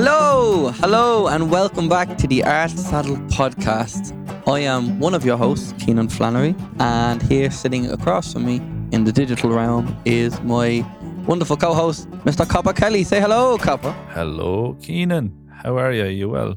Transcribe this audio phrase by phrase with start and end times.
[0.00, 4.14] Hello, hello, and welcome back to the Art Saddle podcast.
[4.46, 8.58] I am one of your hosts, Kenan Flannery, and here sitting across from me
[8.92, 10.86] in the digital realm is my
[11.26, 12.48] wonderful co host, Mr.
[12.48, 13.02] Copper Kelly.
[13.02, 13.90] Say hello, Copper.
[14.10, 15.34] Hello, Kenan.
[15.52, 16.04] How are you?
[16.04, 16.54] Are you well?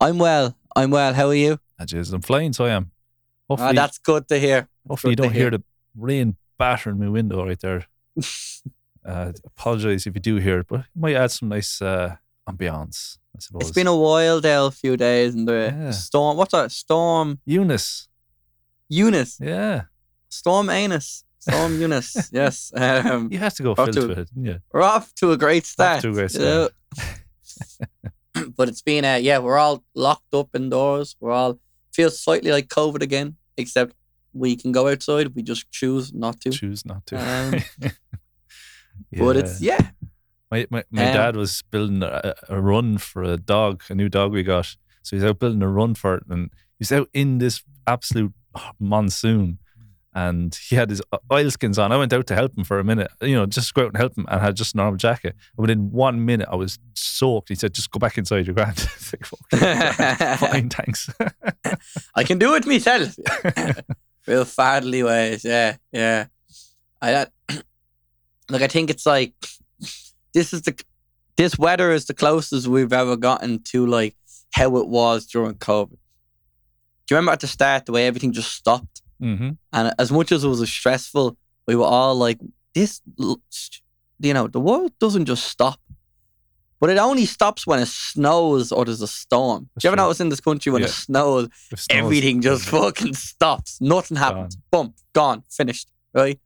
[0.00, 0.56] I'm well.
[0.76, 1.12] I'm well.
[1.12, 1.58] How are you?
[1.80, 2.92] I just, I'm flying, so I am.
[3.50, 4.68] Hopefully, Ah, that's good to hear.
[4.86, 5.64] hopefully you good don't hear the
[5.98, 7.88] rain battering my window right there.
[9.04, 12.14] uh, apologize if you do hear it, but it might add some nice uh,
[12.48, 13.62] ambiance, I suppose.
[13.62, 15.90] It's been a Dale, a few days, and the Yeah.
[15.90, 16.36] storm.
[16.36, 16.70] What's that?
[16.72, 18.08] Storm Eunice.
[18.88, 19.38] Eunice.
[19.40, 19.82] Yeah.
[20.28, 21.24] Storm Anus.
[21.38, 22.30] Storm Eunice.
[22.32, 22.72] yes.
[22.74, 24.30] Um, You had to go filter it,
[24.72, 26.02] we're off to a great start.
[26.02, 26.68] to a great know.
[28.56, 31.16] but it's been, uh, yeah, we're all locked up indoors.
[31.20, 31.58] We're all
[31.92, 33.94] feels slightly like COVID again, except
[34.32, 35.34] we can go outside.
[35.34, 36.50] We just choose not to.
[36.50, 37.16] Choose not to.
[37.16, 37.90] Um,
[39.16, 39.90] But it's yeah,
[40.54, 44.08] My my, my Um, dad was building a, a run for a dog, a new
[44.08, 44.76] dog we got.
[45.02, 48.32] So he's out building a run for it, and he's out in this absolute
[48.78, 49.58] monsoon,
[50.14, 51.90] and he had his oilskins on.
[51.90, 53.96] I went out to help him for a minute, you know, just go out and
[53.96, 55.34] help him, and had just a normal jacket.
[55.56, 57.48] And within one minute, I was soaked.
[57.48, 58.78] He said, "Just go back inside your grand."
[59.12, 61.10] Like, "Fuck, Fine, thanks.
[62.14, 63.16] I can do it myself.
[64.26, 66.26] Real fatherly ways, yeah, yeah.
[67.02, 67.32] I that
[68.48, 69.34] like I think it's like
[70.34, 70.74] this is the
[71.36, 74.14] this weather is the closest we've ever gotten to like
[74.52, 75.90] how it was during COVID.
[77.06, 79.02] Do you remember at the start the way everything just stopped?
[79.20, 82.38] hmm And as much as it was stressful, we were all like,
[82.74, 85.80] this, you know, the world doesn't just stop.
[86.80, 89.70] But it only stops when it snows or there's a storm.
[89.74, 90.04] That's Do you ever true.
[90.04, 90.92] notice in this country when it Yeah.
[90.92, 91.48] snows,
[91.90, 93.80] everything just fucking stops.
[93.80, 94.56] Nothing happens.
[94.70, 96.38] Boom, gone, finished, right?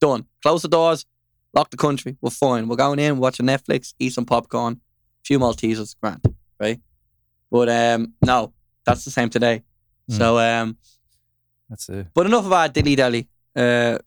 [0.00, 0.26] Done.
[0.42, 1.06] Close the doors,
[1.54, 2.16] lock the country.
[2.20, 2.68] We're fine.
[2.68, 6.24] We're going in, watching Netflix, eat some popcorn, a few Maltesers, grand,
[6.60, 6.80] right?
[7.50, 8.52] But um, no,
[8.84, 9.62] that's the same today.
[10.10, 10.18] Mm.
[10.18, 10.76] So um,
[11.68, 12.08] That's it.
[12.14, 13.28] but enough about our dilly dally.
[13.54, 13.98] Uh,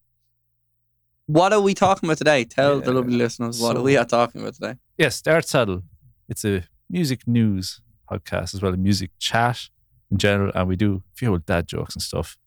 [1.26, 2.46] what are we talking about today?
[2.46, 4.76] Tell the lovely listeners what so- we are talking about today.
[4.98, 5.84] Yes, Dart Saddle.
[6.30, 9.70] It's a music news podcast as well, a music chat
[10.10, 12.38] in general, and we do a few old dad jokes and stuff.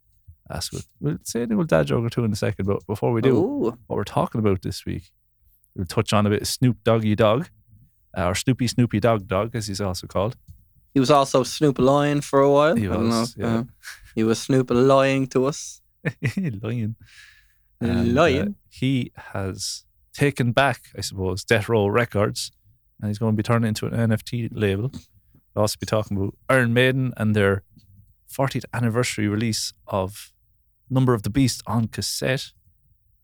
[0.50, 2.84] Uh, so we'll, we'll say an old dad joke or two in a second, but
[2.86, 3.78] before we do, Ooh.
[3.86, 5.12] what we're talking about this week,
[5.76, 7.46] we'll touch on a bit of Snoop Doggy Dogg,
[8.16, 10.36] uh, or Snoopy Snoopy Dog Dog, as he's also called.
[10.92, 12.74] He was also Snoop Lion for a while.
[12.74, 13.58] He don't know was, yeah.
[13.58, 13.64] uh,
[14.16, 15.82] he was Snoop lying to us.
[16.36, 16.96] Lion.
[17.80, 22.50] And, uh, he has taken back, I suppose, Death Row Records,
[23.00, 24.90] and he's going to be turning it into an NFT label.
[25.54, 27.62] We'll also be talking about Iron Maiden and their
[28.30, 30.32] 40th anniversary release of
[30.90, 32.52] Number of the Beast on cassette.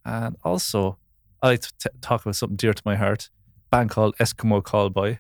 [0.04, 0.99] And also,
[1.43, 3.28] I like to t- talk about something dear to my heart.
[3.72, 5.19] A band called Eskimo Callboy.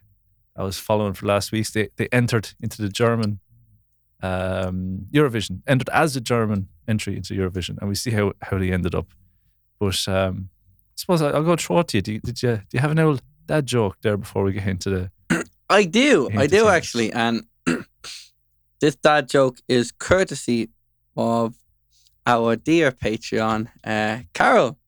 [0.56, 1.70] I was following for last week.
[1.72, 3.40] They they entered into the German
[4.22, 8.72] um, Eurovision, entered as a German entry into Eurovision, and we see how how they
[8.72, 9.08] ended up.
[9.78, 12.02] But um, I suppose I- I'll go throw it to you.
[12.02, 14.66] Do you, did you do you have an old dad joke there before we get
[14.66, 14.90] into
[15.28, 15.44] the?
[15.68, 16.30] I do.
[16.36, 17.12] I do actually.
[17.12, 17.44] And
[18.80, 20.70] this dad joke is courtesy
[21.16, 21.54] of
[22.26, 24.78] our dear Patreon, uh, Carol.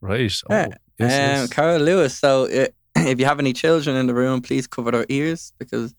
[0.00, 0.32] Right.
[0.50, 0.66] Oh, Yeah.
[0.98, 1.48] yes, um, yes.
[1.48, 2.18] Carol Lewis.
[2.18, 5.94] So uh, if you have any children in the room, please cover their ears because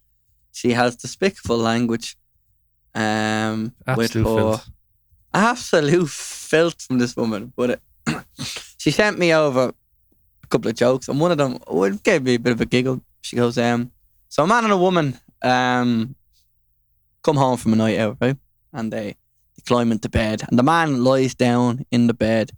[0.51, 2.15] she has despicable language.
[2.95, 4.69] Um, with Absolute her filth.
[5.33, 7.51] absolute filth from this woman.
[7.55, 8.21] But uh,
[8.77, 9.73] she sent me over
[10.43, 12.61] a couple of jokes, and one of them oh, it gave me a bit of
[12.61, 13.01] a giggle.
[13.21, 13.91] She goes, um,
[14.29, 16.15] "So a man and a woman um,
[17.23, 18.37] come home from a night out, right?
[18.71, 19.15] And they
[19.65, 22.51] climb into bed, and the man lies down in the bed,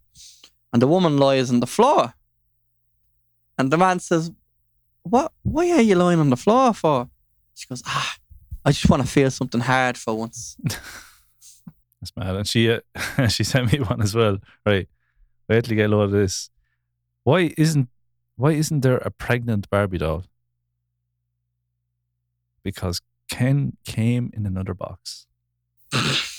[0.72, 2.14] and the woman lies on the floor.
[3.58, 4.32] And the man says,
[5.04, 5.32] "What?
[5.44, 7.10] Why are you lying on the floor for?"
[7.54, 8.18] She goes, "Ah,
[8.66, 10.58] I just want to feel something hard for once."
[12.02, 12.36] That's mad.
[12.36, 14.38] And she uh, she sent me one as well.
[14.66, 14.88] Right.
[15.48, 16.50] Wait till you get a load of this.
[17.24, 17.90] Why isn't
[18.36, 20.26] why isn't there a pregnant Barbie doll?
[22.64, 23.00] Because
[23.30, 25.28] Ken came in another box.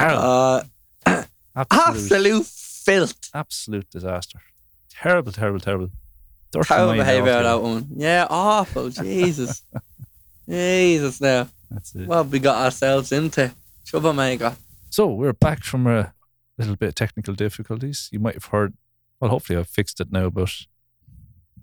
[0.00, 0.62] Carol, Uh,
[1.56, 3.30] absolute, absolute filth.
[3.34, 4.40] absolute disaster.
[4.88, 5.90] Terrible, terrible, terrible.
[6.52, 7.86] Dirty Terrible mind behaviour out of that woman.
[7.94, 8.88] Yeah, awful.
[8.90, 9.62] Jesus.
[10.48, 11.48] Jesus now.
[11.70, 12.06] That's it.
[12.08, 13.52] What have we got ourselves into?
[13.86, 14.56] Troublemaker.
[14.90, 16.12] So we're back from a
[16.58, 18.08] little bit of technical difficulties.
[18.12, 18.74] You might have heard,
[19.20, 20.50] well, hopefully I've fixed it now, but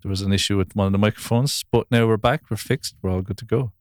[0.01, 1.65] there was an issue with one of the microphones.
[1.69, 3.71] But now we're back, we're fixed, we're all good to go.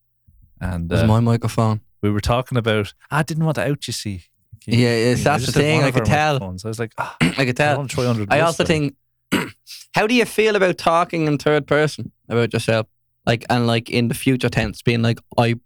[0.61, 1.81] And That's uh, my microphone.
[2.03, 4.25] we were talking about, I didn't want to out, you see.
[4.67, 6.35] Yeah, yes, I that's the thing, I could tell.
[6.35, 6.65] microphones.
[6.65, 7.87] I was like, ah, I could I tell.
[7.87, 8.97] try under I also think
[9.95, 12.87] How do you feel about talking in third person about yourself?
[13.25, 15.57] Like and like in the future tense, being like, I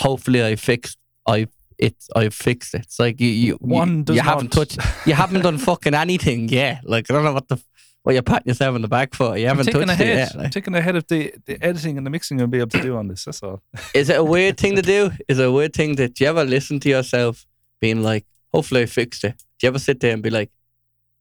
[0.00, 1.46] hopefully I fixed I
[1.78, 2.82] it's I fixed it.
[2.82, 6.48] It's like you you One you, does you haven't touched you haven't done fucking anything
[6.48, 6.82] yet.
[6.84, 7.62] Like I don't know what the
[8.02, 9.36] what you're patting yourself on the back for.
[9.36, 10.06] You haven't touched it ahead.
[10.06, 10.34] yet.
[10.34, 10.50] I'm like.
[10.52, 13.08] taking ahead of the, the editing and the mixing I'll be able to do on
[13.08, 13.24] this.
[13.24, 13.62] That's all.
[13.94, 15.10] Is it a weird thing to do?
[15.28, 17.46] Is it a weird thing that do you ever listen to yourself
[17.80, 19.36] being like, hopefully I fixed it?
[19.58, 20.50] Do you ever sit there and be like,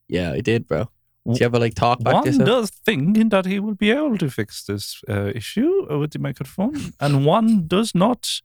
[0.08, 0.90] Yeah, I did, bro?
[1.26, 2.48] Do you ever like talk back to One yourself?
[2.48, 6.94] does think that he will be able to fix this uh, issue with the microphone,
[7.00, 8.42] and one does not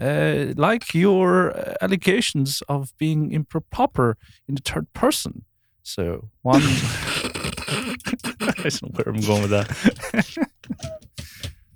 [0.00, 4.16] uh, like your uh, allegations of being improper
[4.48, 5.44] in the third person.
[5.82, 7.96] So one, I
[8.68, 9.68] don't know where I'm going with that.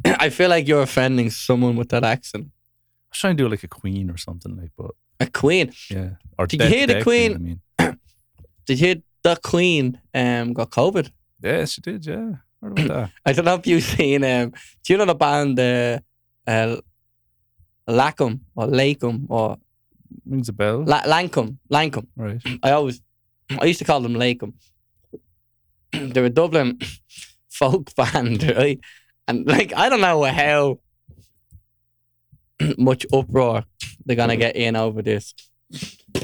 [0.05, 2.47] I feel like you're offending someone with that accent.
[2.47, 5.73] I was trying to do like a queen or something like, but A queen.
[5.91, 7.35] yeah, or Did you hear the Queen?
[7.35, 7.61] I mean,
[8.67, 11.11] Did you hear the queen um got COVID?
[11.43, 12.05] yes, she did.
[12.07, 12.33] Yeah,
[12.63, 13.11] heard about that.
[13.27, 14.53] I don't know if you've seen um
[14.85, 15.99] do you know the band uh,
[16.47, 16.77] uh
[17.89, 19.57] Lacum or Lacum or
[20.25, 21.59] Rings a bell, La- Lankum?
[21.71, 22.07] Lankum.
[22.17, 22.41] right?
[22.63, 23.01] I always
[23.61, 24.55] I used to call them Lacum.
[25.93, 26.79] They're a Dublin
[27.49, 28.81] folk band, right?
[29.29, 30.79] And like I don't know how
[32.79, 33.65] much uproar
[34.05, 35.35] they're gonna get in over this.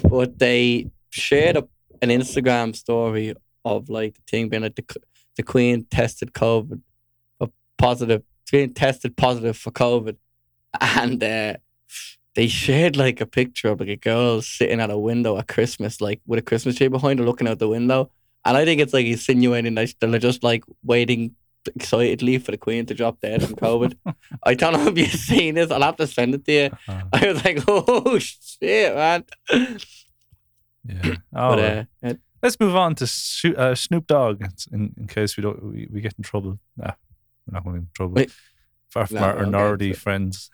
[0.08, 1.68] But they shared a,
[2.00, 3.34] an Instagram story
[3.64, 4.84] of like the thing being like the,
[5.36, 6.80] the Queen tested COVID
[7.40, 7.48] a
[7.78, 10.16] positive Queen tested positive for COVID
[10.80, 11.54] and uh
[12.34, 16.00] they shared like a picture of like a girl sitting at a window at Christmas,
[16.00, 18.10] like with a Christmas tree behind her, looking out the window.
[18.44, 21.34] And I think it's like insinuating that they're just like waiting
[21.74, 23.96] excitedly for the Queen to drop dead from COVID.
[24.42, 25.70] I don't know if you've seen this.
[25.70, 26.70] I'll have to send it to you.
[26.88, 29.24] Uh, I was like, oh shit, man.
[29.50, 31.14] yeah.
[31.34, 34.42] Oh, but uh, it- Let's move on to Sho- uh, Snoop Dogg
[34.72, 36.58] in, in case we don't we, we get in trouble.
[36.76, 36.90] Nah,
[37.46, 38.14] we're not going to get in trouble.
[38.14, 38.32] Wait.
[38.90, 40.50] Far from No, our, get nerdy friends.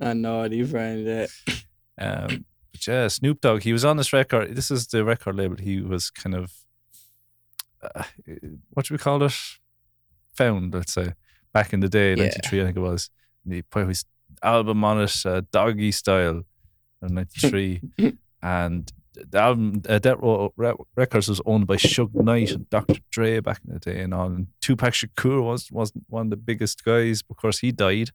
[0.00, 1.08] You friend.
[1.08, 1.26] Uh,
[2.00, 3.62] Um, but yeah, Snoop Dogg.
[3.64, 4.56] He was on this record.
[4.56, 5.56] This is the record label.
[5.58, 6.52] He was kind of
[7.82, 8.04] uh,
[8.70, 9.34] what do we call it?
[10.38, 11.08] Found, let's say,
[11.52, 12.24] back in the day, Yeah.
[12.24, 13.10] '93, I think it was.
[13.44, 14.04] And he put his
[14.42, 16.44] album on it, uh, Doggystyle,
[17.02, 17.80] in '93,
[18.42, 18.92] and
[19.32, 23.00] the album uh, Death Row Re- Records was owned by Suge Knight and Dr.
[23.10, 24.26] Dre back in the day, and all.
[24.26, 27.22] And Tupac Shakur was wasn't one of the biggest guys.
[27.30, 28.10] Of course, he died.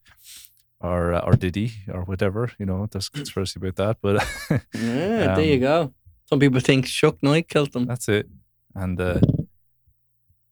[0.79, 2.51] Or, uh, or did he, or whatever?
[2.59, 4.15] You know, there's conspiracy about that, but
[4.73, 5.93] yeah, there you Um, go.
[6.29, 7.85] Some people think Suge Knight killed him.
[7.85, 8.27] That's it.
[8.75, 9.19] And uh,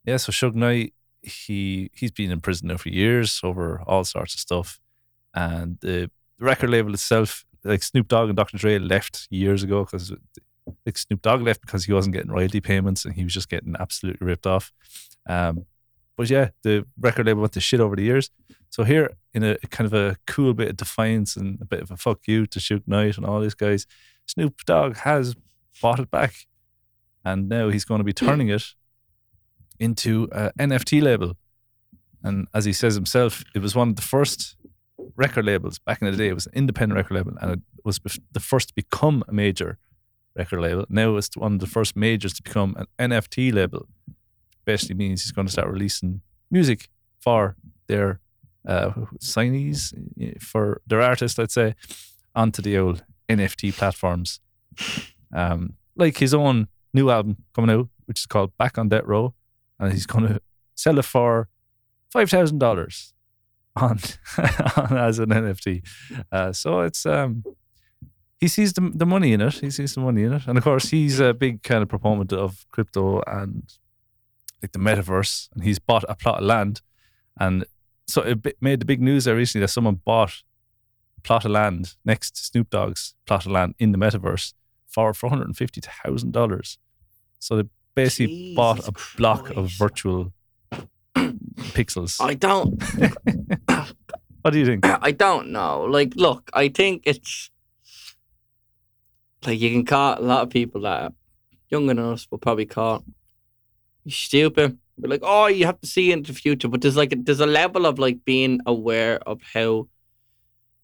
[0.06, 4.34] yeah, so Suge Knight, he he's been in prison now for years over all sorts
[4.34, 4.80] of stuff.
[5.34, 6.10] And the
[6.40, 8.58] record label itself, like Snoop Dogg and Dr.
[8.58, 10.14] Dre left years ago because
[10.86, 13.76] like Snoop Dogg left because he wasn't getting royalty payments and he was just getting
[13.80, 14.72] absolutely ripped off.
[15.28, 15.66] Um,
[16.18, 18.30] but yeah, the record label went to shit over the years.
[18.70, 21.92] So here, in a kind of a cool bit of defiance and a bit of
[21.92, 23.86] a fuck you to Suge Knight and all these guys,
[24.28, 25.36] Snoop Dogg has
[25.82, 26.48] bought it back,
[27.26, 28.76] and now he's going to be turning it
[29.82, 31.34] into an NFT label.
[32.24, 34.56] And as he says himself, it was one of the first
[35.16, 36.30] record labels back in the day.
[36.30, 38.00] It was an independent record label, and it was
[38.32, 39.80] the first to become a major
[40.36, 40.86] record label.
[40.88, 43.88] Now it's one of the first majors to become an NFT label.
[44.64, 46.88] Basically means he's going to start releasing music
[47.20, 47.56] for
[47.88, 48.20] their
[48.68, 49.94] uh, signees,
[50.40, 51.74] for their artists, let's say,
[52.36, 54.40] onto the old NFT platforms.
[55.34, 59.34] Um, like his own new album coming out, which is called Back on Death Row,
[59.82, 60.42] and he's going to
[60.76, 61.50] sell it for
[62.12, 63.14] five thousand dollars
[63.76, 64.00] on,
[64.38, 65.86] as an NFT.
[66.32, 67.44] Uh, so it's um,
[68.40, 69.56] he sees the the money in it.
[69.56, 72.32] He sees the money in it, and of course he's a big kind of proponent
[72.32, 73.64] of crypto and
[74.62, 76.82] like the metaverse, and he's bought a plot of land,
[77.40, 77.66] and
[78.08, 80.44] so it made the big news there recently that someone bought
[81.18, 84.54] a plot of land next to Snoop Dogg's plot of land in the metaverse
[84.88, 86.78] for four hundred and fifty thousand dollars.
[87.40, 87.70] So they
[88.04, 90.34] basically bought a Jesus block of virtual
[91.76, 92.18] pixels.
[92.20, 92.82] I don't.
[94.42, 94.86] What do you think?
[94.86, 95.84] I don't know.
[95.84, 97.52] Like, look, I think it's
[99.46, 101.12] like you can call a lot of people that are
[101.70, 103.04] younger than us will probably call
[104.04, 104.80] you stupid.
[104.98, 106.68] But like, oh, you have to see into the future.
[106.68, 109.88] But there's like a, there's a level of like being aware of how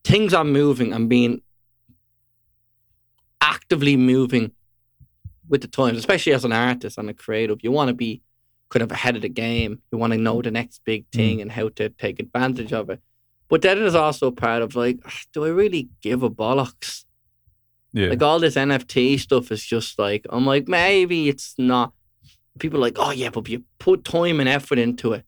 [0.03, 1.41] things are moving and being
[3.41, 4.51] actively moving
[5.49, 7.59] with the times, especially as an artist and a creative.
[7.61, 8.21] You want to be
[8.69, 9.81] kind of ahead of the game.
[9.91, 13.01] You want to know the next big thing and how to take advantage of it.
[13.49, 14.99] But then also part of like,
[15.33, 17.05] do I really give a bollocks?
[17.93, 18.09] Yeah.
[18.09, 21.93] Like all this NFT stuff is just like, I'm like, maybe it's not
[22.57, 25.25] people are like, oh yeah, but you put time and effort into it.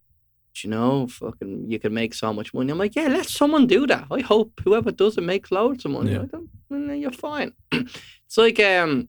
[0.63, 2.71] You know, fucking, you can make so much money.
[2.71, 4.07] I'm like, yeah, let someone do that.
[4.11, 6.11] I hope whoever does it makes loads of money.
[6.11, 6.25] Yeah.
[6.69, 7.53] Then you're fine.
[7.71, 9.07] it's like, um,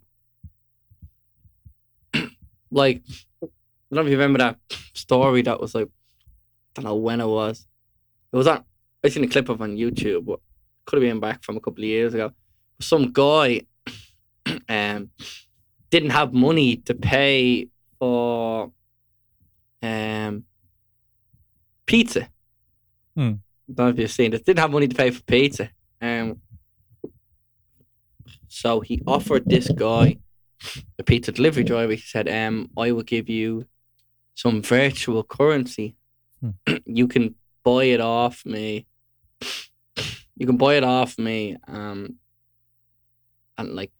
[2.70, 3.02] like,
[3.42, 3.50] I don't
[3.92, 4.58] know if you remember that
[4.94, 7.66] story that was like, I don't know when it was.
[8.32, 8.64] It was on,
[9.04, 10.40] I seen a clip of on YouTube, but
[10.86, 12.32] could have been back from a couple of years ago.
[12.80, 13.62] Some guy
[14.68, 15.10] um,
[15.90, 18.72] didn't have money to pay for
[19.82, 20.44] um,
[21.86, 22.28] pizza.
[23.14, 23.34] Hmm.
[23.68, 24.42] I don't know if you've seen this.
[24.42, 25.70] Didn't have money to pay for pizza.
[26.00, 26.40] Um,
[28.48, 30.18] so he offered this guy,
[30.96, 33.66] the pizza delivery driver, he said, um, I will give you
[34.34, 35.96] some virtual currency.
[36.40, 36.50] Hmm.
[36.86, 38.86] you can buy it off me.
[40.36, 41.56] You can buy it off me.
[41.68, 42.16] Um,
[43.58, 43.92] and like,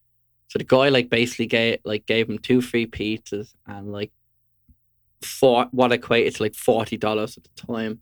[0.49, 4.11] so the guy like basically gave like gave him two free pizzas and like
[5.23, 8.01] for what equated to like forty dollars at the time,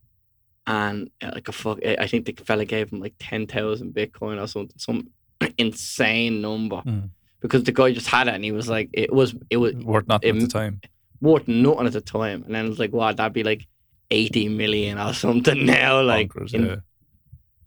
[0.67, 4.43] and uh, like a fuck, I think the fella gave him like ten thousand Bitcoin
[4.43, 5.09] or something, some
[5.59, 7.11] insane number Mm.
[7.41, 10.09] Because the guy just had it and he was like, it was it was Worth
[10.09, 10.81] nothing at the time.
[11.21, 13.67] worth nothing at the time, and then it was like, wow, that'd be like
[14.11, 16.83] eighty million or something now, like Bonkers, in-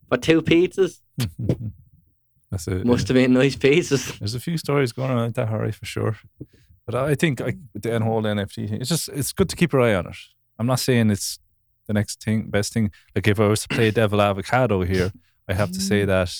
[0.10, 1.00] for two pizzas.
[2.52, 2.86] That's it.
[2.86, 4.18] Must have been nice pizzas.
[4.20, 6.18] There's a few stories going on like that, Harry, for sure.
[6.86, 9.82] But I think with the whole NFT thing, it's just it's good to keep your
[9.82, 10.18] eye on it.
[10.60, 11.40] I'm not saying it's
[11.88, 12.92] the next thing, best thing.
[13.16, 15.14] Like if I was to play devil avocado here,
[15.48, 16.08] I have to say mm.
[16.08, 16.36] that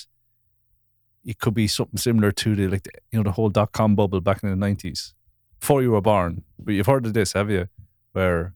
[1.24, 3.94] it could be something similar to the like the, you know the whole dot com
[3.94, 5.14] bubble back in the nineties
[5.60, 6.44] before you were born.
[6.58, 7.68] But you've heard of this, have you?
[8.12, 8.52] Where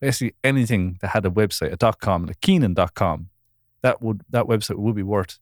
[0.00, 3.30] basically anything that had a website, a dot com, like Kenan.com,
[3.82, 5.38] that would that website would be worth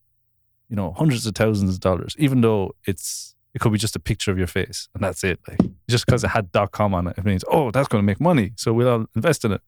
[0.68, 4.00] you know hundreds of thousands of dollars, even though it's it could be just a
[4.00, 5.40] picture of your face and that's it.
[5.48, 8.06] Like just because it had dot com on it, it means oh that's going to
[8.06, 9.62] make money, so we'll all invest in it.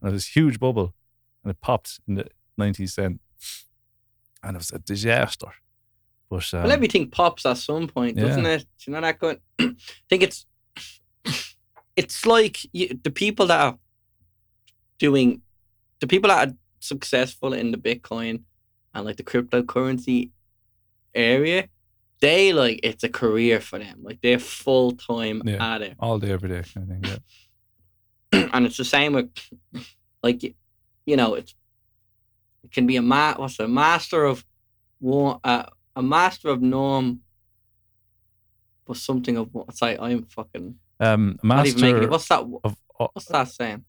[0.00, 0.94] And it was this huge bubble,
[1.42, 3.20] and it popped in the nineties then,
[4.42, 5.48] and it was a disaster.
[6.28, 8.52] But um, well, everything pops at some point, doesn't yeah.
[8.52, 8.60] it?
[8.60, 9.38] Do you know that going?
[9.58, 9.74] I
[10.08, 10.46] think it's
[11.96, 13.78] it's like you, the people that are
[14.98, 15.42] doing
[16.00, 18.42] the people that are successful in the Bitcoin
[18.94, 20.30] and like the cryptocurrency
[21.14, 21.68] area.
[22.20, 24.00] They like it's a career for them.
[24.02, 25.74] Like they're full time Yeah.
[25.74, 25.96] at it.
[25.98, 27.20] all day, every day kind of thing.
[28.32, 28.48] Yeah.
[28.52, 29.30] and it's the same with
[30.22, 30.42] like
[31.04, 31.54] you know it's
[32.64, 34.44] it can be a ma what's a master of
[34.98, 35.64] one uh,
[35.96, 37.20] a master of norm
[38.84, 42.40] but something of what say I'm fucking Um, not even making master it what's that
[42.62, 43.84] of uh, what's that saying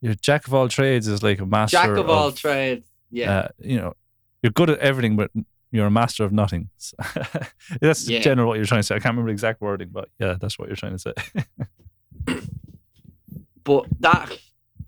[0.00, 3.48] your jack of all trades is like a master jack of all trades yeah uh,
[3.58, 3.94] you know,
[4.42, 5.30] you're good at everything, but
[5.70, 6.68] you're a master of nothing.
[6.76, 6.96] So
[7.80, 8.20] that's Yeah.
[8.20, 8.94] general what you're trying to say.
[8.94, 11.12] I can't remember the exact wording, but yeah, that's what you're trying to say.
[13.64, 14.36] but that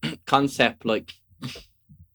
[0.26, 1.14] concept like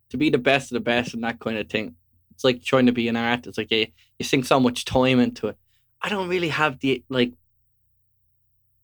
[0.10, 1.96] to be the best of the best and that kind of thing
[2.34, 3.88] it's like trying to be an art it's like you,
[4.22, 5.58] you sink so much time into it
[6.06, 7.32] i don't really have the like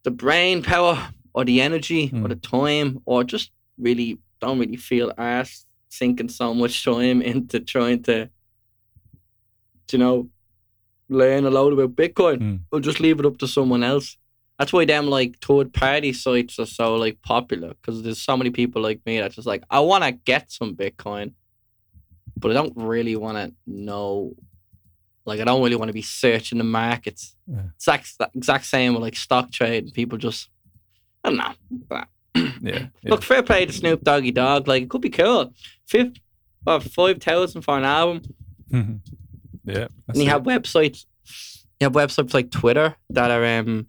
[0.08, 0.96] the brain power
[1.34, 2.28] or the energy or Hmm.
[2.34, 3.48] the time or just
[3.88, 4.10] really
[4.42, 5.66] don't really feel ass
[6.00, 8.16] sinking so much time into trying to
[9.92, 10.30] you know
[11.10, 12.56] learn a lot about bitcoin Hmm.
[12.72, 14.18] or just leave it up to someone else
[14.60, 18.50] that's why them like third party sites are so like popular because there's so many
[18.50, 21.34] people like me that's just like I want to get some Bitcoin,
[22.36, 24.34] but I don't really want to know.
[25.28, 27.36] Like I don't really want to be searching the markets.
[27.46, 27.64] Yeah.
[27.76, 29.94] Exact exact same with like stock trade.
[29.94, 30.50] People just
[31.24, 32.04] I don't know.
[32.62, 32.88] Yeah.
[33.04, 34.68] Look, fair play to Snoop Doggy Dogg.
[34.68, 35.54] Like it could be cool.
[35.88, 36.18] Fifth,
[36.64, 38.22] what, five thousand for an album.
[39.66, 39.88] yeah.
[40.08, 41.06] And you have websites.
[41.80, 43.88] You have websites like Twitter that are um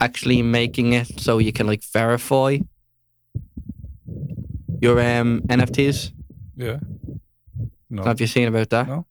[0.00, 2.58] actually making it so you can like verify
[4.80, 6.12] your um NFTs.
[6.56, 6.78] yeah.
[7.92, 8.04] No.
[8.04, 8.86] Have you seen about that?
[8.88, 9.04] No.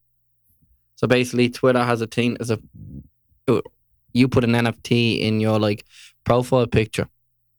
[1.00, 2.60] So basically, Twitter has a thing as a
[4.12, 5.86] you put an NFT in your like
[6.26, 7.08] profile picture,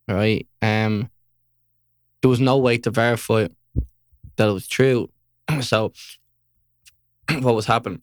[0.07, 0.47] right?
[0.61, 1.09] Um,
[2.21, 3.47] there was no way to verify
[4.37, 5.09] that it was true.
[5.63, 5.95] so,
[7.41, 8.03] what was happening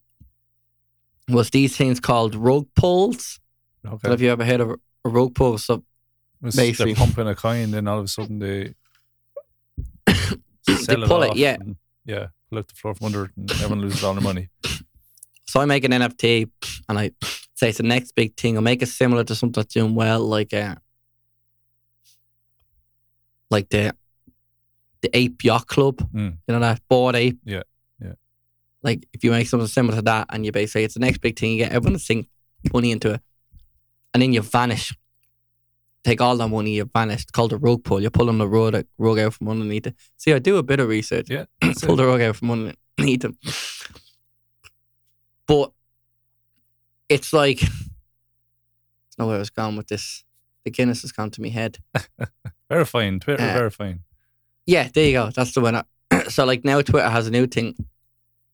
[1.29, 3.39] was these things called rug pulls.
[3.85, 4.09] okay.
[4.09, 5.59] Have you ever heard of a rug pull?
[5.59, 5.83] So
[6.41, 8.73] Was basically- they're pumping a coin, then all of a sudden they
[10.67, 11.57] sell pull it, off yeah.
[12.05, 14.49] yeah, pull out the floor from under it, and everyone loses all their money.
[15.47, 16.49] So I make an NFT
[16.89, 17.11] and I
[17.55, 18.57] say it's the next big thing.
[18.57, 20.75] I make it similar to something that's doing well, like uh,
[23.49, 23.95] like the
[25.01, 25.97] the Ape Yacht Club.
[26.13, 26.37] Mm.
[26.47, 27.39] You know that Bored Ape.
[27.45, 27.63] Yeah,
[27.99, 28.13] yeah.
[28.83, 31.19] Like if you make something similar to that, and you basically say it's the next
[31.19, 32.27] big thing, you get everyone to sink
[32.73, 33.21] money into it,
[34.13, 34.93] and then you vanish.
[36.03, 37.23] take all that money, you vanish.
[37.23, 38.01] It's called a rug pull.
[38.01, 39.95] You're pulling the rug, rug out from underneath it.
[40.17, 41.29] See, I do a bit of research.
[41.29, 41.45] Yeah.
[41.61, 41.95] Pull it.
[41.97, 43.37] the rug out from underneath them.
[45.47, 45.71] But
[47.09, 47.67] it's like, I
[49.17, 50.23] know where I was going with this.
[50.65, 51.77] The Guinness has gone to my head.
[52.69, 53.19] Verifying.
[53.19, 54.01] Twitter Uh, verifying.
[54.65, 55.29] Yeah, there you go.
[55.31, 55.83] That's the winner.
[56.27, 57.75] so like now Twitter has a new thing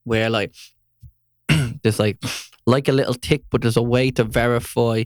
[0.03, 0.53] where like
[1.83, 2.17] there's like
[2.67, 5.03] like a little tick, but there's a way to verify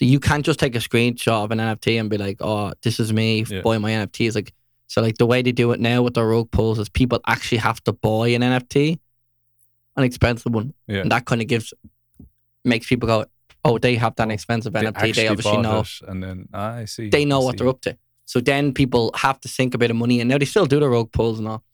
[0.00, 3.12] you can't just take a screenshot of an NFT and be like, oh, this is
[3.12, 3.62] me Yeah.
[3.62, 4.28] buying my NFT.
[4.28, 4.54] It's like
[4.86, 7.58] so like the way they do it now with the rug pulls is people actually
[7.58, 9.00] have to buy an NFT,
[9.98, 10.72] an expensive one.
[10.86, 11.00] Yeah.
[11.00, 11.74] And that kind of gives
[12.64, 13.26] makes people go,
[13.64, 15.14] Oh, they have that expensive NFT.
[15.14, 17.10] They obviously know and then ah, I see.
[17.10, 17.56] they know I what see.
[17.58, 17.98] they're up to.
[18.24, 20.78] So then people have to sink a bit of money, and now they still do
[20.80, 21.64] the rogue pulls and all.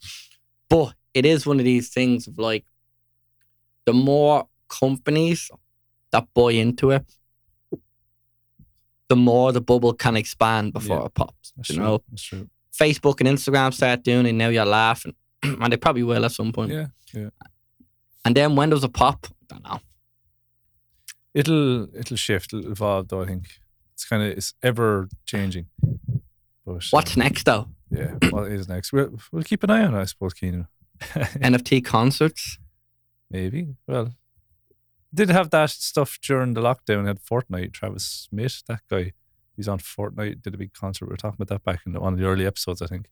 [0.70, 2.64] But it is one of these things of like,
[3.86, 5.50] the more companies
[6.12, 7.04] that buy into it,
[9.08, 11.06] the more the bubble can expand before Yeah.
[11.06, 11.52] it pops.
[11.56, 11.76] You true.
[11.84, 12.02] know.
[12.72, 16.52] Facebook and Instagram start doing it, now you're laughing, and they probably will at some
[16.52, 16.72] point.
[16.72, 16.86] Yeah.
[17.12, 17.28] Yeah.
[18.24, 19.26] And then when does it pop?
[19.30, 19.80] I don't know.
[21.34, 22.52] It'll it'll shift.
[22.52, 23.08] It'll evolve.
[23.08, 23.48] Though I think
[23.92, 25.66] it's kind of it's ever changing.
[26.64, 27.68] But What's um, next though?
[27.90, 28.14] Yeah.
[28.30, 28.92] What is next?
[28.92, 29.94] We'll we'll keep an eye on.
[29.94, 30.68] it, I suppose, Kenan.
[31.00, 32.58] NFT concerts.
[33.30, 33.74] Maybe.
[33.86, 34.14] Well,
[35.12, 37.06] did have that stuff during the lockdown.
[37.06, 37.72] Had Fortnite.
[37.72, 39.12] Travis Smith, that guy,
[39.56, 40.42] he's on Fortnite.
[40.42, 41.06] Did a big concert.
[41.06, 43.08] We were talking about that back in one of the early episodes, I think.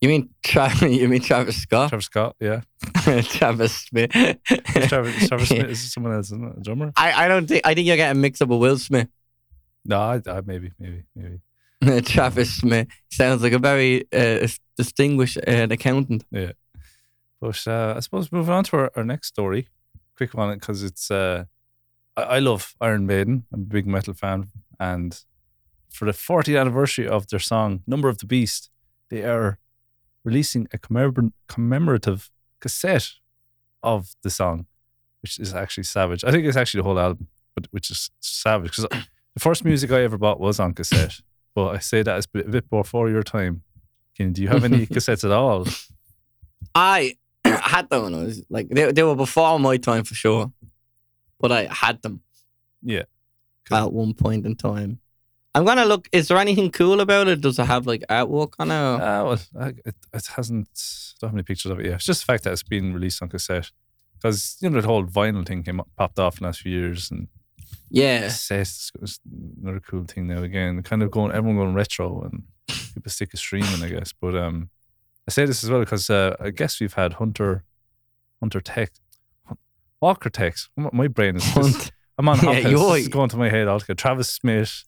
[0.00, 1.88] You mean Tra- you mean Travis Scott?
[1.90, 2.60] Travis Scott, yeah.
[3.22, 4.10] Travis Smith.
[4.10, 6.58] Travis, Travis Smith is someone else, isn't it?
[6.58, 6.92] A drummer?
[6.96, 9.08] I, I don't think I think you're getting mixed up with Will Smith.
[9.84, 12.02] No, I, I, maybe, maybe, maybe.
[12.02, 16.24] Travis Smith sounds like a very uh, distinguished uh, accountant.
[16.30, 16.52] Yeah.
[17.40, 19.68] But uh, I suppose moving on to our, our next story,
[20.16, 21.44] quick one because it's uh,
[22.16, 23.46] I, I love Iron Maiden.
[23.52, 25.20] I'm a big metal fan, and
[25.90, 28.70] for the 40th anniversary of their song "Number of the Beast,"
[29.08, 29.58] they are
[30.28, 33.08] releasing a commemor- commemorative cassette
[33.82, 34.66] of the song,
[35.22, 36.22] which is actually savage.
[36.24, 38.86] I think it's actually the whole album, but which is savage because
[39.34, 41.16] the first music I ever bought was on cassette.
[41.54, 43.62] But I say that as a bit, a bit before your time.
[44.16, 45.66] Ken, do you have any cassettes at all?
[46.74, 50.52] I had them when I was like they, they were before my time for sure,
[51.40, 52.20] but I had them
[52.82, 53.04] Yeah.
[53.70, 55.00] at one point in time.
[55.54, 56.08] I'm gonna look.
[56.12, 57.40] Is there anything cool about it?
[57.40, 58.74] Does it have like artwork on it?
[58.74, 60.68] or- Ah, well, I, it, it hasn't.
[61.20, 61.94] Don't have any pictures of it yet.
[61.96, 63.70] It's just the fact that it's been released on cassette.
[64.14, 66.72] Because you know the whole vinyl thing came up, popped off in the last few
[66.72, 67.28] years, and
[67.90, 68.60] yeah, cassette
[69.02, 69.20] is
[69.60, 70.42] another cool thing now.
[70.42, 72.42] Again, kind of going, everyone going retro, and
[72.94, 74.12] people stick to streaming, I guess.
[74.12, 74.70] But um,
[75.26, 77.64] I say this as well because uh, I guess we've had Hunter,
[78.40, 78.92] Hunter Tech,
[80.00, 80.68] Walker Tex.
[80.76, 81.44] My my brain is.
[81.52, 83.94] Hunt, I'm on Yeah, you're- This is going to my head altogether.
[83.96, 84.84] Travis Smith,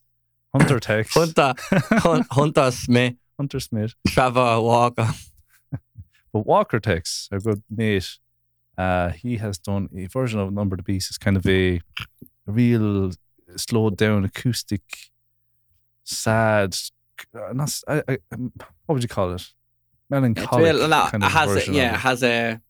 [0.55, 3.95] Hunter Tex, Hunter, Hun- Hunter Smith, Hunter Smith.
[4.09, 5.09] Trevor Walker.
[6.33, 8.19] But Walker Tex, a good mate,
[8.79, 11.11] uh, he has done a version of Number the Beast.
[11.11, 11.81] It's kind of a
[12.47, 13.11] real
[13.57, 14.83] slowed down acoustic,
[16.05, 16.77] sad.
[17.35, 18.53] uh, Not I, I, um,
[18.87, 19.45] what would you call it?
[20.09, 21.75] Melancholic real, no, kind of has a, version.
[21.75, 22.61] yeah, of it has a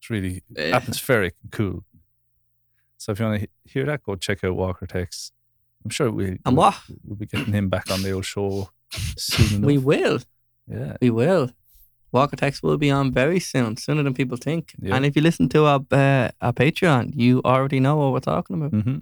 [0.00, 1.84] It's really uh, atmospheric and cool.
[2.98, 5.32] So if you want to hear that, go check out Walker Tex.
[5.86, 8.70] I'm sure we and what we'll be getting him back on the old show
[9.16, 9.66] soon enough.
[9.66, 10.18] we will.
[10.68, 11.50] yeah, We will.
[12.12, 14.72] Walker Tex will be on very soon, sooner than people think.
[14.80, 14.96] Yeah.
[14.96, 18.56] And if you listen to our uh, our Patreon, you already know what we're talking
[18.56, 18.70] about.
[18.82, 18.98] hmm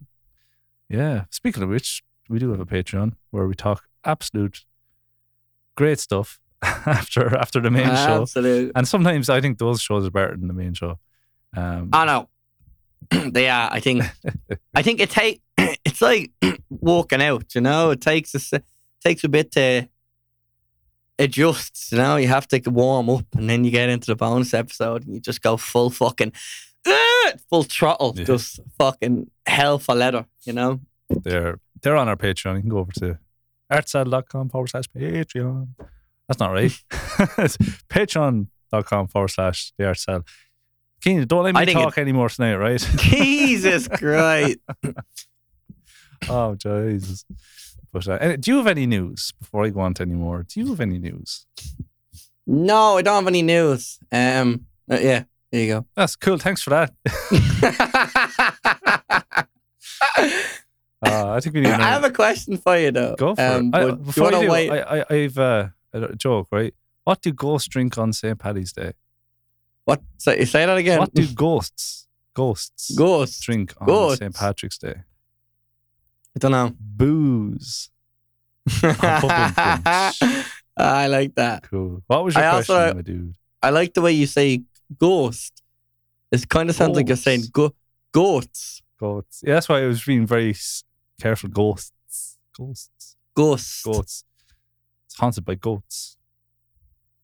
[0.88, 1.24] Yeah.
[1.30, 4.64] Speaking of which, we do have a Patreon where we talk absolute
[5.76, 8.22] great stuff after after the main show.
[8.22, 8.72] Absolutely.
[8.74, 10.98] And sometimes I think those shows are better than the main show.
[11.56, 12.28] Um, I know.
[13.30, 13.68] they are.
[13.70, 14.02] I think.
[14.74, 15.40] I think it take.
[15.94, 16.32] It's like
[16.70, 17.54] walking out.
[17.54, 18.60] You know, it takes a
[19.00, 19.88] takes a bit to
[21.20, 21.92] adjust.
[21.92, 25.04] You know, you have to warm up, and then you get into the bonus episode,
[25.06, 26.32] and you just go full fucking.
[26.86, 28.24] "Ah!" Full throttle, Yeah.
[28.24, 30.80] just fucking hell for leather, you know?
[31.08, 32.56] they're they're on our Patreon.
[32.56, 33.18] You can go over to
[33.72, 35.68] artside.com forward slash Patreon.
[36.26, 36.72] That's not right.
[37.38, 37.56] it's
[37.88, 40.24] patreon.com forward slash the art cell.
[41.00, 42.80] Keen, don't let me talk anymore tonight, right?
[42.96, 44.58] Jesus Christ.
[46.28, 47.24] Oh, Jesus.
[47.92, 50.42] But uh, do you have any news before I go on to any more?
[50.42, 51.46] Do you have any news?
[52.46, 53.98] No, I don't have any news.
[54.10, 55.86] Um, uh, yeah, there you go.
[55.94, 56.38] That's cool.
[56.38, 56.92] Thanks for that.
[61.04, 61.70] Uh, I think we need.
[61.70, 63.14] I have a question for you though.
[63.16, 63.74] Go for um, it.
[63.74, 64.70] I, before you, you do, wait?
[64.70, 66.74] I, I, I've uh, a joke, right?
[67.04, 68.38] What do ghosts drink on St.
[68.38, 68.92] Paddy's Day?
[69.84, 70.00] what?
[70.16, 70.98] Say, say that again.
[70.98, 73.40] What do ghosts ghosts Ghosts?
[73.40, 74.16] drink on?
[74.16, 74.34] St.
[74.34, 75.02] Patrick's Day?
[76.36, 76.72] I don't know.
[76.78, 77.90] Booze.
[80.76, 81.62] Ah, I like that.
[81.70, 82.02] Cool.
[82.08, 83.34] What was your I question, also- my dude?
[83.62, 84.62] I like the way you say
[84.98, 85.62] ghost.
[86.32, 87.74] It kind of sounds like you're saying go-
[88.12, 88.82] goats.
[88.98, 89.42] Goats.
[89.46, 90.54] Yeah, that's why I was being very
[91.20, 91.48] careful.
[91.48, 92.38] Ghosts.
[92.58, 93.16] Ghosts.
[93.36, 93.82] Ghosts.
[93.84, 94.24] Goats.
[95.06, 96.16] It's haunted by goats.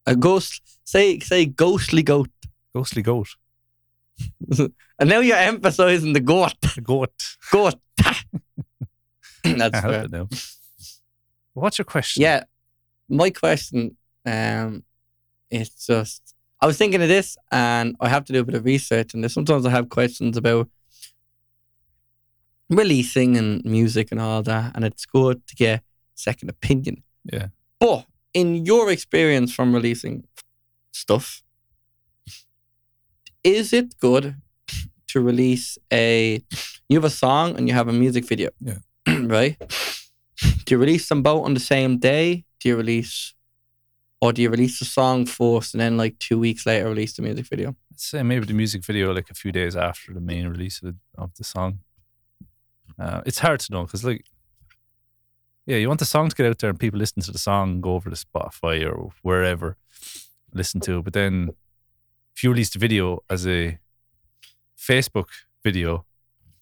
[0.07, 0.63] A ghost.
[0.85, 2.31] Say say ghostly goat.
[2.73, 3.29] Ghostly goat.
[5.01, 6.55] And now you're emphasizing the goat.
[6.85, 7.11] Goat.
[7.51, 7.75] Goat.
[9.45, 10.09] I That's help fair.
[10.09, 10.29] now.
[11.55, 12.23] What's your question?
[12.23, 12.45] Yeah.
[13.09, 14.85] My question um
[15.51, 18.65] is just I was thinking of this and I have to do a bit of
[18.65, 20.69] research and sometimes I have questions about
[22.69, 25.83] releasing and music and all that and it's good to get
[26.15, 27.03] second opinion.
[27.25, 27.49] Yeah.
[27.79, 30.25] But in your experience from releasing
[30.93, 31.43] stuff,
[33.43, 34.37] is it good
[35.09, 36.43] to release a
[36.89, 38.51] you have a song and you have a music video?
[38.61, 38.79] Yeah.
[39.31, 39.57] Right?
[40.65, 42.45] Do you release them both on the same day?
[42.61, 43.35] Do you release
[44.21, 47.23] or do you release the song first and then like two weeks later release the
[47.23, 47.75] music video?
[47.97, 51.23] Say maybe the music video like a few days after the main release of the,
[51.23, 51.81] of the song.
[52.99, 54.25] Uh, it's hard to know because like,
[55.67, 57.81] yeah, you want the song to get out there and people listen to the song,
[57.81, 59.77] go over to Spotify or wherever,
[60.53, 61.05] listen to it.
[61.05, 61.51] But then
[62.35, 63.79] if you release the video as a
[64.79, 65.29] Facebook
[65.63, 66.05] video,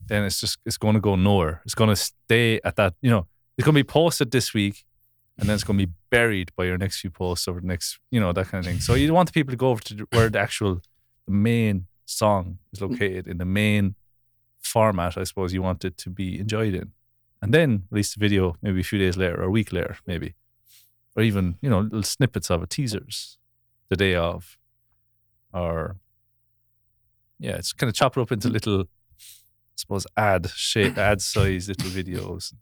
[0.06, 1.60] then it's just it's going to go nowhere.
[1.64, 2.94] It's going to stay at that.
[3.00, 4.84] You know, it's going to be posted this week,
[5.38, 7.98] and then it's going to be buried by your next few posts over the next,
[8.10, 8.80] you know, that kind of thing.
[8.80, 10.80] So you want the people to go over to where the actual
[11.26, 13.94] the main song is located in the main
[14.60, 15.16] format.
[15.18, 16.92] I suppose you want it to be enjoyed in,
[17.42, 20.34] and then release the video maybe a few days later or a week later, maybe,
[21.16, 23.38] or even you know little snippets of it, teasers,
[23.88, 24.56] the day of,
[25.52, 25.96] or
[27.38, 28.52] yeah, it's kind of chop it up into mm.
[28.52, 28.84] little, I
[29.78, 32.52] suppose, ad shape, ad size little videos.